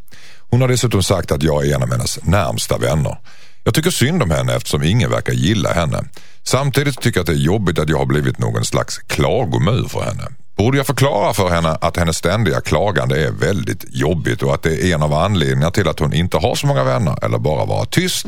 [0.50, 3.18] Hon har dessutom sagt att jag är en av hennes närmsta vänner.
[3.64, 6.04] Jag tycker synd om henne eftersom ingen verkar gilla henne.
[6.42, 10.00] Samtidigt tycker jag att det är jobbigt att jag har blivit någon slags klagomur för
[10.00, 10.28] henne.
[10.56, 14.84] Borde jag förklara för henne att hennes ständiga klagande är väldigt jobbigt och att det
[14.84, 17.84] är en av anledningarna till att hon inte har så många vänner eller bara vara
[17.84, 18.26] tyst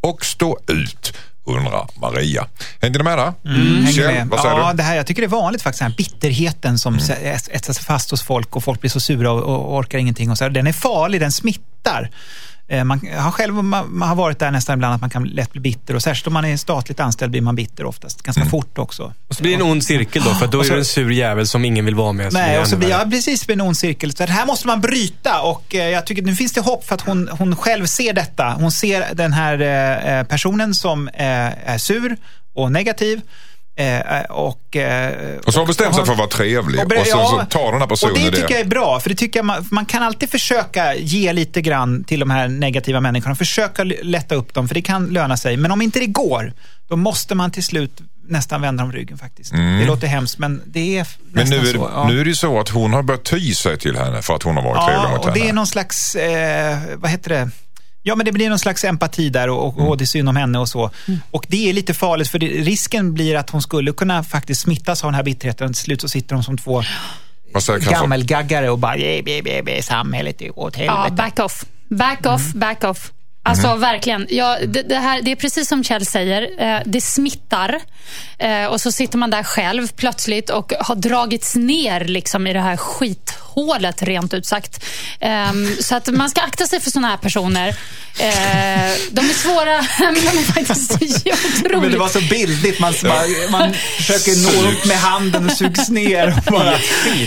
[0.00, 1.12] och stå ut?
[1.56, 2.46] Undrar Maria.
[2.80, 3.32] Hängde ni med där?
[3.44, 4.28] Hänger Kjell, med.
[4.28, 4.76] vad säger ja, du?
[4.76, 7.34] det här, jag tycker det är vanligt faktiskt, den här bitterheten som mm.
[7.50, 10.30] etsar sig fast hos folk och folk blir så sura och, och orkar ingenting.
[10.30, 10.50] Och så här.
[10.50, 12.10] Den är farlig, den smittar.
[12.70, 15.52] Eh, Man har själv man, man har varit där nästan ibland att man kan lätt
[15.52, 18.50] bli bitter och särskilt om man är statligt anställd blir man bitter oftast, ganska Mm.
[18.50, 19.12] fort också.
[19.28, 20.84] Och så blir det en ond cirkel då, för då Och är så- du en
[20.84, 22.32] sur jävel som ingen vill vara med.
[22.32, 24.12] Nej, och så blir jag precis blir en ond cirkel.
[24.16, 26.94] Så det här måste man bryta och eh, jag tycker nu finns det hopp för
[26.94, 28.44] att hon, hon själv ser detta.
[28.58, 29.60] Hon ser den här
[30.18, 32.16] eh, personen som är sur
[32.54, 33.20] och negativ.
[33.76, 37.04] Eh, och, eh, Och så har hon bestämt sig för att vara trevlig och, ber-
[37.04, 39.42] så, så tar den här personen och det tycker jag är bra, för det tycker
[39.42, 43.34] man, man kan alltid försöka ge lite grann till de här negativa människorna.
[43.34, 45.56] Försöka lätta upp dem, för det kan löna sig.
[45.56, 46.52] Men om inte det går,
[46.88, 49.52] då måste man till slut nästan vända dem ryggen faktiskt.
[49.52, 51.48] Det låter hemskt, men det är Mm.
[51.48, 51.86] Men nu är, så.
[51.88, 52.08] det, ja.
[52.08, 54.42] nu är det ju så att hon har börjat ty sig till henne för att
[54.42, 55.40] hon har varit trevlig Ja, mot och henne.
[55.44, 57.50] det är någon slags, eh, vad heter det?
[58.02, 60.36] Ja, men det blir någon slags empati där och, och, och det är synd om
[60.36, 60.90] henne och så.
[61.30, 65.04] Och det är lite farligt för det, risken blir att hon skulle kunna faktiskt smittas
[65.04, 65.72] av den här bitterheten.
[65.72, 66.82] Till slut så sitter de som två
[67.90, 71.02] gammelgaggare och bara, "Bä, bä, bä, bä, samhället är åt helvete.
[71.08, 71.64] Ja, back off.
[71.88, 72.60] Back off, Mm.
[72.60, 73.12] back off.
[73.42, 74.26] Alltså verkligen.
[74.30, 76.48] Ja, det, det, här, det är precis som Kjell säger.
[76.58, 77.80] Eh, det smittar.
[78.38, 82.60] Eh, och så sitter man där själv plötsligt och har dragits ner liksom, i det
[82.60, 84.84] här skithålet, rent ut sagt.
[85.20, 87.68] Ehm, så att man ska akta sig för såna här personer.
[88.18, 91.82] Eh, de är svåra, men de är faktiskt otroligt...
[91.82, 92.80] Men det var så bildligt.
[92.80, 96.28] Man, man, man försöker nå upp med handen och sugs ner.
[96.46, 96.74] Och bara,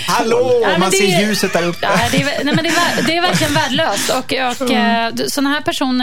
[0.07, 0.61] Hallå!
[0.65, 1.89] Nej, man det ser är- ljuset där uppe.
[1.97, 4.09] Nej, det, är, nej, men det, är, det är verkligen värdelöst.
[4.09, 4.17] Och,
[4.61, 5.17] och, Mm.
[5.19, 6.02] eh, sådana här personer,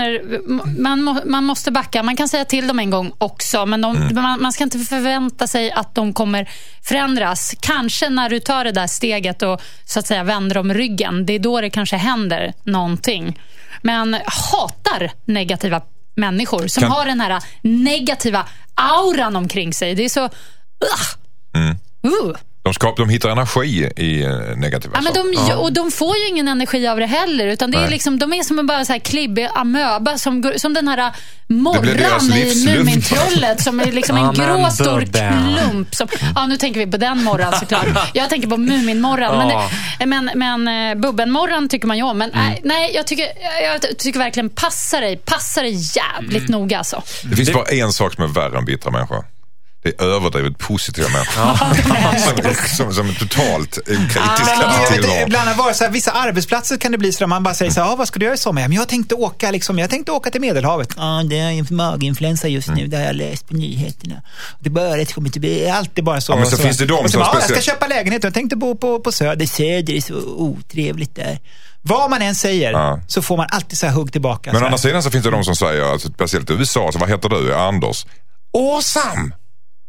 [0.78, 2.03] man, må- man måste backa.
[2.03, 4.14] Man kan säga till dem en gång också, men de, Mm.
[4.22, 6.48] man, man ska inte förvänta sig att de kommer
[6.82, 7.55] förändras.
[7.61, 11.26] Kanske när du tar det där steget och så att säga vänder om ryggen.
[11.26, 13.38] Det är då det kanske händer någonting.
[13.82, 15.80] Men hatar negativa
[16.16, 19.94] människor som Kan- har den här negativa auran omkring sig.
[19.94, 20.24] Det är så...
[20.24, 20.30] Uh,
[21.55, 21.70] Mm.
[22.07, 22.36] uh.
[22.62, 25.48] De, skap, de hittar energi i eh, negativa Ja, men saker.
[25.54, 27.46] de, Och de får ju ingen energi av det heller.
[27.46, 27.90] Utan det är Nej.
[27.90, 30.96] liksom, de är som en bara så här klibbig amöba, som, går- som den här
[30.96, 32.78] Det blir deras morran i livsluft.
[32.78, 33.62] Mumintrollet.
[33.62, 35.56] Som är liksom en men grå stor Bubben.
[35.68, 35.94] klump.
[35.94, 37.86] Som, ja, nu tänker vi på den morran såklart.
[38.14, 39.48] Jag tänker på Muminmorran.
[39.50, 39.70] Ja.
[40.06, 42.18] Men, men, men eh, Bubbenmorran tycker man ju om.
[42.18, 42.46] Men Mm.
[42.46, 43.26] nej, nej jag, tycker,
[43.62, 45.16] jag tycker verkligen passa dig.
[45.16, 46.61] Passa dig jävligt Mm.
[46.61, 47.02] noga alltså.
[47.24, 49.24] Det finns bara en sak som är värre än bittra människor.
[49.83, 51.57] Det är överdrivet positiva människor.
[52.18, 56.11] som, som, som är totalt okritiska Men till ibland har det varit så här, vissa
[56.11, 58.24] arbetsplatser kan det bli så att man bara säger så här, "Ah, vad ska du
[58.24, 58.62] göra i sommar?
[58.62, 60.89] Men jag tänkte åka, liksom, jag tänkte åka till Medelhavet.
[60.97, 64.14] Ja, det är en maginfluensa just nu, det har jag läst på nyheterna.
[64.61, 66.33] Det bara, det kommer inte bli, allt är bara så.
[66.33, 68.35] Ja, men så så finns det de som bara, "Ja, Jag ska köpa lägenhet jag
[68.35, 69.47] tänkte bo på, på Söder.
[69.47, 71.39] Söder är så otrevligt där.
[71.83, 73.01] Vad man än säger Ja.
[73.09, 74.53] så får man alltid så här hugg tillbaka.
[74.53, 76.99] Men å andra sidan så finns det de som säger, alltså, speciellt i USA, så
[76.99, 77.55] vad heter du?
[77.55, 78.07] Anders.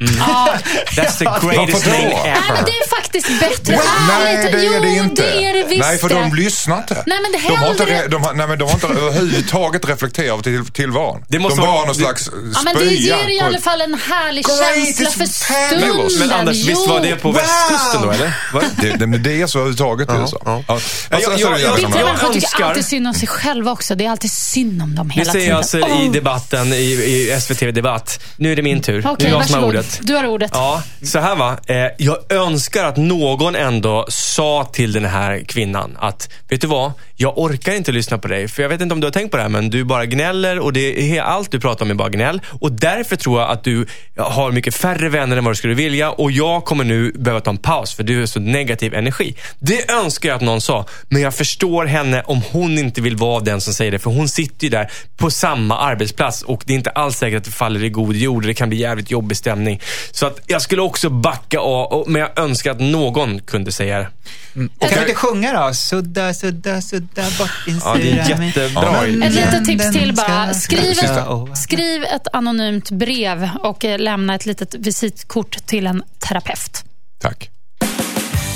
[0.02, 0.60] Awesome!
[0.96, 1.92] That's the Varför greatest då?
[1.92, 2.66] thing Nej, men ever.
[2.66, 2.88] det är
[3.26, 3.80] faktiskt bättre.
[4.08, 5.22] Nej, det är det jo, inte.
[5.22, 6.16] det är det visst Nej, för det.
[6.16, 7.04] de lyssnar inte.
[7.08, 10.30] Nej, men det de, har inte de, har, nej, men de har inte överhuvudtaget reflekterat
[10.48, 11.24] över till, tillvaron.
[11.28, 13.60] Det måste de vara- var någon det- slags Ja, men det spya ger i alla
[13.60, 16.20] fall en härlig Great, känsla för stunden.
[16.20, 17.36] Men Anders, visst var det på Wow!
[17.42, 18.34] västkusten då, eller?
[18.82, 20.08] Det, det, det är så överhuvudtaget.
[20.08, 20.42] det är så.
[20.46, 20.64] ja.
[20.68, 20.74] Ja.
[20.74, 23.28] Alltså, Jag- så är det jag- jag- är- människor tycker önskar- alltid synd om sig
[23.28, 23.96] själva också.
[23.96, 25.58] Det är alltid synd om dem Det hela säger tiden.
[25.58, 26.12] alltså i Åh.
[26.12, 28.20] debatten i, i SVT Debatt.
[28.38, 29.08] Nu är det min tur.
[29.20, 30.00] nu är jag som har ordet.
[30.02, 30.52] Du har ordet.
[30.54, 31.58] Ja, så här va.
[31.68, 36.92] Eh, jag önskar att någon ändå sa till den här kvinnan att, vet du vad?
[37.22, 38.48] Jag orkar inte lyssna på dig.
[38.48, 40.60] För jag vet inte om du har tänkt på det här, men du bara gnäller
[40.60, 42.42] och det är, allt du pratar om är bara gnäll.
[42.60, 43.86] Och därför tror jag att du
[44.18, 47.50] har mycket färre vänner än vad du skulle vilja och jag kommer nu behöva ta
[47.50, 49.36] en paus för du är så negativ energi.
[49.60, 53.40] Det önskar jag att någon sa, men jag förstår henne om hon inte vill vara
[53.40, 54.00] den som säger det.
[54.00, 57.44] För hon sitter ju där på samma arbetsplats och det är inte alls säkert att
[57.44, 58.46] det faller i god jord.
[58.46, 59.82] Det kan bli jävligt jobbig stämning.
[60.12, 64.08] Så att jag skulle också backa av, men jag önskar att någon kunde säga det.
[64.56, 64.70] Mm.
[64.80, 65.74] Och kan du inte sjunga då?
[65.74, 68.48] Sudda, sudda, sudda bort din Ja, det är mig.
[68.48, 69.08] jättebra.
[69.08, 70.54] Ett litet tips till bara.
[70.54, 76.84] Skriv ett, skriv ett anonymt brev och eh, lämna ett litet visitkort till en terapeut.
[77.22, 77.50] Tack.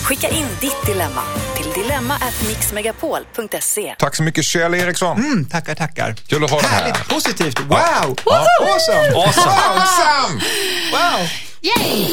[0.03, 1.22] Skicka in ditt dilemma
[1.56, 3.95] till dilemma@mixmegapol.se.
[3.99, 5.18] Tack så mycket Kjell Eriksson.
[5.18, 6.16] Mm, tackar, tackar.
[6.28, 6.82] Kul att ha dig här.
[6.82, 7.60] Härligt, positivt.
[7.60, 8.18] Wow!
[8.26, 8.45] Ja.
[8.62, 9.16] Awesome!
[9.16, 9.51] Awesome.
[9.51, 10.41] Awesome!
[10.91, 11.28] Wow!
[11.66, 12.07] Yay!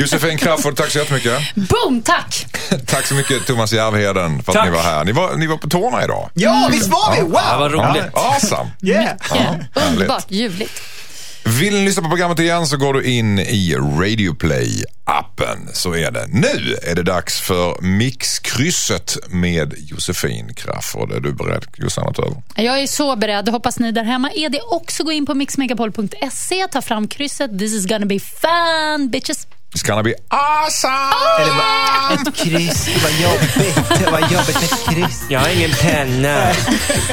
[0.00, 1.54] Josefin Crafoord, tack så jättemycket.
[1.54, 2.46] Boom, tack!
[2.86, 4.64] Tack så mycket Thomas Järvheden för att Tack.
[4.64, 5.04] ni var här.
[5.04, 6.30] Ni var, ni var på tårna idag.
[6.34, 7.22] Ja, visst var vi?
[7.22, 7.32] Wow!
[7.32, 8.04] Ja, vad roligt.
[8.14, 8.70] Awesome.
[8.82, 9.04] Yeah.
[9.20, 9.76] härligt.
[9.88, 10.82] Underbart ljuvligt.
[11.48, 15.68] Vill ni lyssna på programmet igen så går du in i Radioplay appen.
[15.72, 16.26] Så är det.
[16.32, 21.12] Nu är det dags för Mixkrysset med Josefin Crafoord.
[21.12, 22.42] Är du beredd Jossan att ta över?
[22.56, 23.48] Jag är så beredd.
[23.48, 25.04] Hoppas ni där hemma är det också.
[25.04, 27.58] Gå in på mixmegapol.se, ta fram krysset.
[27.58, 29.46] This is gonna be fun, bitches.
[29.74, 30.92] It's gonna be awesome!
[31.40, 33.74] Eller bara, ett kryss, det var jobbigt.
[33.98, 35.24] Det var jobbigt med ett kryss.
[35.28, 36.52] Jag har ingen penna.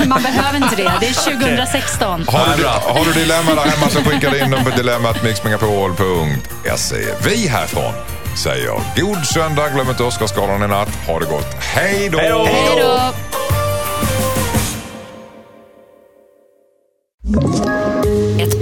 [0.06, 0.92] Man behöver inte det.
[1.00, 2.26] Det är 2016.
[2.28, 7.06] Har du, har du dilemma där hemma så skicka in dem på dilemmatmixmegapol.se.
[7.26, 7.94] Vi härifrån
[8.38, 10.90] säger god söndag, glöm inte Oscarsgalan i natt.
[11.08, 11.54] Ha det gott.
[11.60, 12.20] Hej då!
[12.20, 13.00] Hej då!